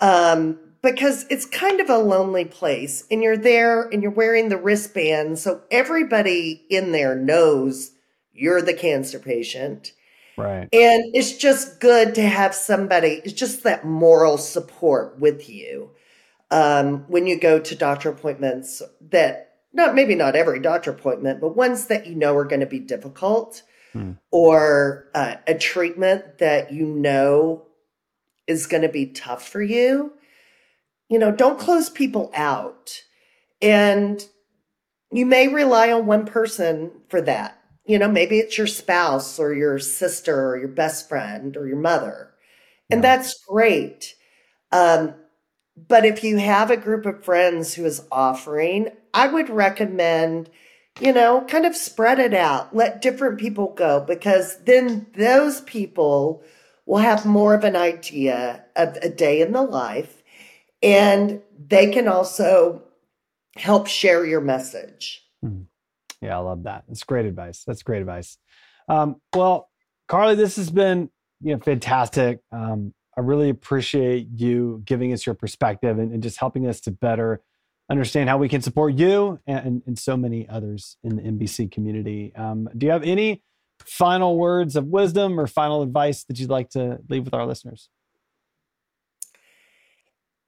Um, 0.00 0.58
because 0.82 1.24
it's 1.30 1.46
kind 1.46 1.80
of 1.80 1.88
a 1.88 1.98
lonely 1.98 2.44
place 2.44 3.04
and 3.10 3.22
you're 3.22 3.38
there 3.38 3.88
and 3.88 4.02
you're 4.02 4.12
wearing 4.12 4.50
the 4.50 4.58
wristband. 4.58 5.38
So 5.38 5.62
everybody 5.70 6.66
in 6.68 6.92
there 6.92 7.16
knows 7.16 7.92
you're 8.32 8.60
the 8.60 8.74
cancer 8.74 9.18
patient. 9.18 9.92
Right. 10.36 10.68
And 10.72 11.14
it's 11.14 11.36
just 11.36 11.80
good 11.80 12.14
to 12.16 12.22
have 12.22 12.54
somebody, 12.54 13.22
it's 13.24 13.32
just 13.32 13.62
that 13.62 13.86
moral 13.86 14.36
support 14.36 15.18
with 15.18 15.48
you 15.48 15.90
um, 16.50 17.04
when 17.08 17.26
you 17.26 17.40
go 17.40 17.58
to 17.58 17.74
doctor 17.74 18.10
appointments 18.10 18.82
that, 19.10 19.52
not 19.72 19.94
maybe 19.94 20.14
not 20.14 20.36
every 20.36 20.60
doctor 20.60 20.90
appointment, 20.90 21.40
but 21.40 21.56
ones 21.56 21.86
that 21.86 22.06
you 22.06 22.14
know 22.14 22.36
are 22.36 22.44
going 22.44 22.60
to 22.60 22.66
be 22.66 22.78
difficult 22.78 23.62
Hmm. 23.94 24.12
or 24.32 25.08
uh, 25.14 25.36
a 25.46 25.54
treatment 25.54 26.38
that 26.38 26.72
you 26.72 26.84
know 26.84 27.62
is 28.46 28.66
going 28.66 28.82
to 28.82 28.88
be 28.88 29.06
tough 29.06 29.48
for 29.48 29.62
you. 29.62 30.12
You 31.08 31.18
know, 31.18 31.30
don't 31.30 31.58
close 31.58 31.90
people 31.90 32.30
out. 32.34 33.02
And 33.62 34.26
you 35.10 35.26
may 35.26 35.48
rely 35.48 35.92
on 35.92 36.06
one 36.06 36.26
person 36.26 36.90
for 37.08 37.20
that. 37.22 37.58
You 37.86 37.98
know, 37.98 38.08
maybe 38.08 38.38
it's 38.38 38.56
your 38.58 38.66
spouse 38.66 39.38
or 39.38 39.52
your 39.52 39.78
sister 39.78 40.48
or 40.48 40.58
your 40.58 40.68
best 40.68 41.08
friend 41.08 41.56
or 41.56 41.66
your 41.66 41.76
mother. 41.76 42.30
And 42.90 43.02
Yeah. 43.02 43.16
that's 43.16 43.34
great. 43.46 44.14
Um, 44.72 45.14
but 45.76 46.04
if 46.04 46.24
you 46.24 46.38
have 46.38 46.70
a 46.70 46.76
group 46.76 47.06
of 47.06 47.24
friends 47.24 47.74
who 47.74 47.84
is 47.84 48.02
offering, 48.10 48.90
I 49.12 49.26
would 49.28 49.50
recommend, 49.50 50.48
you 51.00 51.12
know, 51.12 51.44
kind 51.48 51.66
of 51.66 51.76
spread 51.76 52.18
it 52.18 52.34
out, 52.34 52.74
let 52.74 53.02
different 53.02 53.38
people 53.38 53.74
go, 53.74 54.00
because 54.00 54.58
then 54.64 55.06
those 55.16 55.60
people 55.62 56.42
will 56.86 56.98
have 56.98 57.24
more 57.24 57.54
of 57.54 57.64
an 57.64 57.76
idea 57.76 58.64
of 58.76 58.96
a 58.96 59.08
day 59.08 59.40
in 59.40 59.52
the 59.52 59.62
life 59.62 60.22
and 60.82 61.40
they 61.66 61.90
can 61.90 62.08
also 62.08 62.82
help 63.56 63.86
share 63.86 64.26
your 64.26 64.40
message. 64.40 65.22
Yeah, 66.20 66.38
I 66.38 66.40
love 66.40 66.62
that. 66.64 66.84
That's 66.88 67.04
great 67.04 67.26
advice. 67.26 67.64
That's 67.66 67.82
great 67.82 68.00
advice. 68.00 68.38
Um, 68.88 69.16
well, 69.34 69.70
Carlee, 70.08 70.36
this 70.36 70.56
has 70.56 70.70
been 70.70 71.10
you 71.40 71.54
know 71.54 71.60
fantastic. 71.60 72.40
Um, 72.52 72.94
I 73.16 73.20
really 73.20 73.48
appreciate 73.48 74.28
you 74.34 74.82
giving 74.84 75.12
us 75.12 75.24
your 75.24 75.34
perspective 75.34 75.98
and, 75.98 76.12
and 76.12 76.22
just 76.22 76.38
helping 76.38 76.66
us 76.66 76.80
to 76.80 76.90
better 76.90 77.42
understand 77.90 78.28
how 78.28 78.38
we 78.38 78.48
can 78.48 78.62
support 78.62 78.94
you 78.94 79.38
and, 79.46 79.66
and, 79.66 79.82
and 79.86 79.98
so 79.98 80.16
many 80.16 80.48
others 80.48 80.96
in 81.04 81.16
the 81.16 81.22
MBC 81.22 81.70
community. 81.70 82.32
Um, 82.34 82.68
do 82.76 82.86
you 82.86 82.92
have 82.92 83.04
any 83.04 83.42
final 83.86 84.36
words 84.36 84.76
of 84.76 84.86
wisdom 84.86 85.38
or 85.38 85.46
final 85.46 85.82
advice 85.82 86.24
that 86.24 86.38
you'd 86.38 86.50
like 86.50 86.70
to 86.70 86.98
leave 87.08 87.24
with 87.24 87.34
our 87.34 87.46
listeners? 87.46 87.88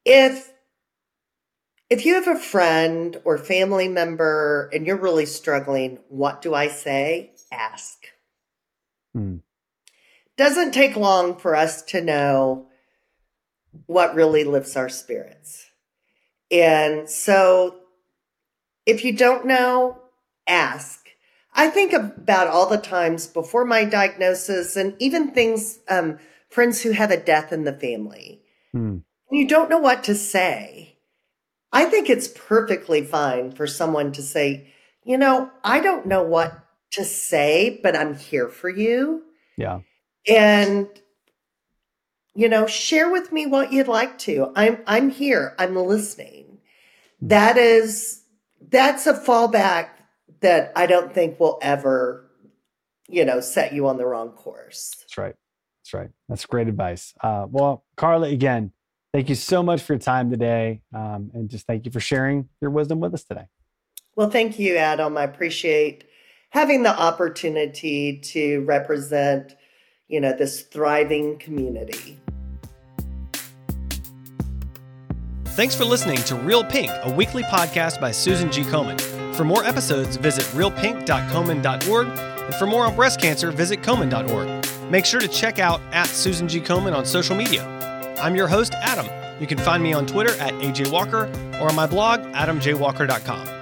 If 0.05 0.53
if 1.89 2.05
you 2.05 2.15
have 2.15 2.29
a 2.29 2.39
friend 2.39 3.21
or 3.25 3.39
family 3.39 3.87
member 3.87 4.69
and 4.73 4.87
you're 4.87 4.97
really 4.97 5.27
struggling, 5.27 5.99
what 6.09 6.43
do 6.43 6.53
I 6.53 6.67
say? 6.69 7.33
Ask. 7.53 8.07
Hmm. 9.15 9.37
Doesn't 10.37 10.73
take 10.73 10.97
long 10.97 11.37
for 11.37 11.55
us 11.55 11.83
to 11.83 12.01
know 12.01 12.67
what 13.87 14.15
really 14.15 14.45
lifts 14.45 14.77
our 14.77 14.89
spirits. 14.89 15.71
And 16.51 17.09
so 17.09 17.77
if 18.85 19.05
you 19.05 19.13
don't 19.13 19.47
know, 19.47 19.99
ask. 20.47 21.06
I 21.57 21.69
think 21.71 21.93
about 21.95 22.49
all 22.49 22.69
the 22.69 22.77
times 22.77 23.27
before 23.27 23.65
my 23.65 23.85
diagnosis 23.85 24.77
and 24.77 24.95
even 24.99 25.33
things, 25.33 25.81
um, 25.89 26.19
friends 26.51 26.83
who 26.83 26.91
have 26.93 27.11
a 27.11 27.17
death 27.17 27.53
in 27.53 27.65
the 27.65 27.73
family. 27.73 28.43
Hmm. 28.73 28.99
And 29.31 29.41
you 29.41 29.49
don't 29.49 29.71
know 29.71 29.79
what 29.79 30.05
to 30.05 30.15
say. 30.15 30.99
I 31.73 31.87
think 31.87 32.09
it's 32.09 32.29
perfectly 32.29 33.03
fine 33.03 33.53
for 33.53 33.67
someone 33.67 34.13
to 34.13 34.23
say, 34.23 34.73
you 35.03 35.19
know, 35.19 35.51
I 35.65 35.81
don't 35.81 36.07
know 36.07 36.23
what 36.23 36.65
to 36.93 37.05
say, 37.05 37.81
but 37.83 37.97
I'm 37.97 38.17
here 38.17 38.49
for 38.49 38.69
you. 38.69 39.23
Yeah. 39.57 39.81
And 40.29 40.89
you 42.37 42.51
know, 42.51 42.67
share 42.67 43.11
with 43.11 43.33
me 43.33 43.47
what 43.47 43.73
you'd 43.73 43.89
like 43.89 44.19
to. 44.19 44.53
I'm 44.55 44.79
I'm 44.87 45.09
here. 45.09 45.55
I'm 45.59 45.75
listening. 45.75 46.59
That 47.23 47.57
is 47.57 48.23
that's 48.61 49.07
a 49.07 49.15
fallback 49.15 49.89
that 50.41 50.73
I 50.77 50.87
don't 50.87 51.13
think 51.13 51.41
will 51.41 51.59
ever, 51.63 52.31
you 53.09 53.25
know, 53.25 53.41
set 53.41 53.73
you 53.73 53.89
on 53.89 53.97
the 53.97 54.07
wrong 54.07 54.31
course. 54.31 54.95
That's 55.01 55.19
right. 55.19 55.35
That's 55.83 55.95
right. 55.95 56.11
That's 56.29 56.47
great 56.47 56.69
advice. 56.69 57.15
Uh, 57.23 57.47
well, 57.49 57.85
Carla, 57.97 58.29
again, 58.29 58.73
thank 59.13 59.29
you 59.29 59.35
so 59.35 59.63
much 59.63 59.83
for 59.83 59.95
your 59.95 60.01
time 60.01 60.31
today. 60.31 60.83
Um, 60.95 61.31
and 61.33 61.49
just 61.49 61.67
thank 61.67 61.87
you 61.87 61.93
for 61.93 62.01
sharing 62.01 62.49
your 62.61 62.71
wisdom 62.71 63.01
with 63.01 63.15
us 63.15 63.25
today. 63.25 63.47
Well, 64.17 64.31
thank 64.31 64.59
you, 64.59 64.77
Adam. 64.77 65.17
I 65.17 65.23
appreciate 65.25 66.05
having 66.51 66.83
the 66.83 66.99
opportunity 66.99 68.19
to 68.19 68.65
represent, 68.65 69.55
you 70.09 70.21
know, 70.21 70.33
this 70.33 70.63
thriving 70.63 71.39
community. 71.39 72.19
Thanks 75.57 75.75
for 75.75 75.85
listening 75.85 76.19
to 76.19 76.35
Real 76.35 76.65
Pink, 76.65 76.91
a 77.03 77.13
weekly 77.13 77.43
podcast 77.45 78.01
by 78.01 78.11
Susan 78.11 78.51
G. 78.53 78.63
Komen. 78.63 79.16
For 79.37 79.45
more 79.45 79.65
episodes, 79.65 80.17
visit 80.17 80.45
realpink.komen.org, 80.47 82.09
and 82.09 82.55
for 82.55 82.67
more 82.67 82.87
on 82.87 82.97
breast 82.97 83.21
cancer, 83.21 83.51
visit 83.51 83.83
komen.org. 83.83 84.91
Make 84.91 85.05
sure 85.05 85.21
to 85.21 85.29
check 85.29 85.59
out 85.59 85.83
at 85.93 86.07
Susan 86.07 86.49
G. 86.49 86.59
Komen 86.59 86.97
on 86.97 87.05
social 87.05 87.37
media. 87.37 87.63
I'm 88.19 88.35
your 88.35 88.49
host, 88.49 88.73
Adam. 88.81 89.07
You 89.39 89.47
can 89.47 89.59
find 89.59 89.83
me 89.83 89.93
on 89.93 90.07
Twitter 90.07 90.33
at 90.41 90.55
AJ 90.55 90.91
Walker 90.91 91.31
or 91.61 91.69
on 91.69 91.75
my 91.75 91.87
blog, 91.87 92.21
adamjwalker.com. 92.33 93.56